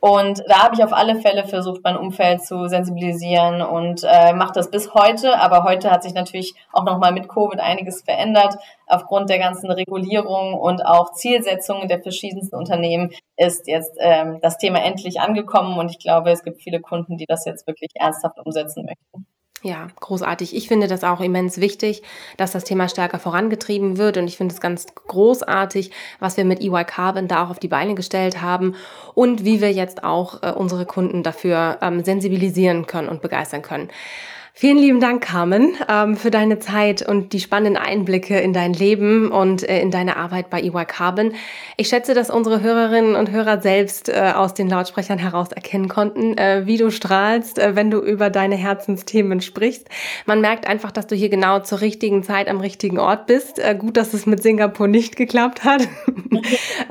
Und 0.00 0.42
da 0.48 0.62
habe 0.64 0.74
ich 0.74 0.82
auf 0.82 0.94
alle 0.94 1.16
Fälle 1.16 1.44
versucht, 1.44 1.82
mein 1.84 1.98
Umfeld 1.98 2.42
zu 2.42 2.68
sensibilisieren 2.68 3.60
und 3.60 4.02
äh, 4.02 4.32
mache 4.32 4.54
das 4.54 4.70
bis 4.70 4.94
heute. 4.94 5.38
Aber 5.38 5.62
heute 5.62 5.90
hat 5.90 6.02
sich 6.02 6.14
natürlich 6.14 6.54
auch 6.72 6.84
nochmal 6.84 7.12
mit 7.12 7.28
Covid 7.28 7.60
einiges 7.60 8.02
verändert. 8.02 8.56
Aufgrund 8.86 9.28
der 9.28 9.38
ganzen 9.38 9.70
Regulierung 9.70 10.54
und 10.54 10.86
auch 10.86 11.12
Zielsetzungen 11.12 11.86
der 11.86 12.02
verschiedensten 12.02 12.56
Unternehmen 12.56 13.10
ist 13.36 13.68
jetzt 13.68 13.92
ähm, 14.00 14.38
das 14.40 14.56
Thema 14.56 14.82
endlich 14.82 15.20
angekommen. 15.20 15.78
Und 15.78 15.90
ich 15.90 15.98
glaube, 15.98 16.30
es 16.30 16.42
gibt 16.42 16.62
viele 16.62 16.80
Kunden, 16.80 17.18
die 17.18 17.26
das 17.26 17.44
jetzt 17.44 17.66
wirklich 17.66 17.90
ernsthaft 17.94 18.38
umsetzen 18.42 18.86
möchten. 18.86 19.26
Ja, 19.62 19.88
großartig. 20.00 20.56
Ich 20.56 20.68
finde 20.68 20.86
das 20.86 21.04
auch 21.04 21.20
immens 21.20 21.60
wichtig, 21.60 22.02
dass 22.38 22.52
das 22.52 22.64
Thema 22.64 22.88
stärker 22.88 23.18
vorangetrieben 23.18 23.98
wird. 23.98 24.16
Und 24.16 24.26
ich 24.26 24.38
finde 24.38 24.54
es 24.54 24.60
ganz 24.60 24.86
großartig, 24.94 25.90
was 26.18 26.38
wir 26.38 26.46
mit 26.46 26.62
EY 26.62 26.84
Carbon 26.86 27.28
da 27.28 27.44
auch 27.44 27.50
auf 27.50 27.58
die 27.58 27.68
Beine 27.68 27.94
gestellt 27.94 28.40
haben 28.40 28.74
und 29.14 29.44
wie 29.44 29.60
wir 29.60 29.70
jetzt 29.70 30.02
auch 30.02 30.42
äh, 30.42 30.52
unsere 30.52 30.86
Kunden 30.86 31.22
dafür 31.22 31.76
ähm, 31.82 32.02
sensibilisieren 32.02 32.86
können 32.86 33.10
und 33.10 33.20
begeistern 33.20 33.60
können. 33.60 33.90
Vielen 34.60 34.76
lieben 34.76 35.00
Dank, 35.00 35.22
Carmen, 35.22 35.74
ähm, 35.88 36.18
für 36.18 36.30
deine 36.30 36.58
Zeit 36.58 37.00
und 37.00 37.32
die 37.32 37.40
spannenden 37.40 37.82
Einblicke 37.82 38.38
in 38.40 38.52
dein 38.52 38.74
Leben 38.74 39.32
und 39.32 39.66
äh, 39.66 39.80
in 39.80 39.90
deine 39.90 40.18
Arbeit 40.18 40.50
bei 40.50 40.60
EY 40.60 40.84
Carbon. 40.84 41.32
Ich 41.78 41.88
schätze, 41.88 42.12
dass 42.12 42.28
unsere 42.28 42.60
Hörerinnen 42.60 43.16
und 43.16 43.30
Hörer 43.30 43.62
selbst 43.62 44.10
äh, 44.10 44.32
aus 44.36 44.52
den 44.52 44.68
Lautsprechern 44.68 45.18
heraus 45.18 45.50
erkennen 45.50 45.88
konnten, 45.88 46.36
äh, 46.36 46.66
wie 46.66 46.76
du 46.76 46.90
strahlst, 46.90 47.56
wenn 47.56 47.90
du 47.90 48.00
über 48.02 48.28
deine 48.28 48.56
Herzensthemen 48.56 49.40
sprichst. 49.40 49.88
Man 50.26 50.42
merkt 50.42 50.66
einfach, 50.68 50.92
dass 50.92 51.06
du 51.06 51.16
hier 51.16 51.30
genau 51.30 51.60
zur 51.60 51.80
richtigen 51.80 52.22
Zeit 52.22 52.46
am 52.46 52.60
richtigen 52.60 52.98
Ort 52.98 53.28
bist. 53.28 53.62
gut, 53.78 53.96
dass 53.96 54.12
es 54.12 54.26
mit 54.26 54.42
Singapur 54.42 54.88
nicht 54.88 55.16
geklappt 55.16 55.64
hat. 55.64 55.88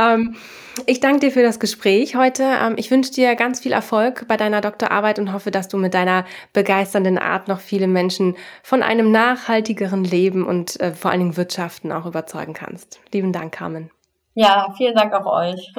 ich 0.85 0.99
danke 0.99 1.19
dir 1.19 1.31
für 1.31 1.43
das 1.43 1.59
Gespräch 1.59 2.15
heute. 2.15 2.43
Ähm, 2.43 2.75
ich 2.77 2.91
wünsche 2.91 3.11
dir 3.11 3.35
ganz 3.35 3.59
viel 3.59 3.71
Erfolg 3.71 4.27
bei 4.27 4.37
deiner 4.37 4.61
Doktorarbeit 4.61 5.19
und 5.19 5.33
hoffe, 5.33 5.51
dass 5.51 5.67
du 5.67 5.77
mit 5.77 5.93
deiner 5.93 6.25
begeisternden 6.53 7.17
Art 7.17 7.47
noch 7.47 7.59
viele 7.59 7.87
Menschen 7.87 8.35
von 8.63 8.83
einem 8.83 9.11
nachhaltigeren 9.11 10.03
Leben 10.03 10.45
und 10.45 10.79
äh, 10.79 10.93
vor 10.93 11.11
allen 11.11 11.19
Dingen 11.21 11.37
Wirtschaften 11.37 11.91
auch 11.91 12.05
überzeugen 12.05 12.53
kannst. 12.53 12.99
Lieben 13.13 13.33
Dank, 13.33 13.53
Carmen. 13.53 13.91
Ja, 14.33 14.73
vielen 14.77 14.95
Dank 14.95 15.13
auch 15.13 15.25
euch. 15.25 15.73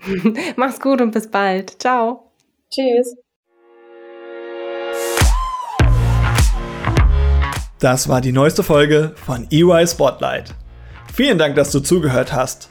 Mach's 0.56 0.80
gut 0.80 1.00
und 1.00 1.10
bis 1.10 1.30
bald. 1.30 1.80
Ciao. 1.80 2.32
Tschüss. 2.70 3.16
Das 7.80 8.08
war 8.08 8.20
die 8.20 8.32
neueste 8.32 8.62
Folge 8.62 9.14
von 9.14 9.46
EY 9.50 9.86
Spotlight. 9.86 10.54
Vielen 11.14 11.38
Dank, 11.38 11.56
dass 11.56 11.70
du 11.70 11.80
zugehört 11.80 12.32
hast. 12.32 12.70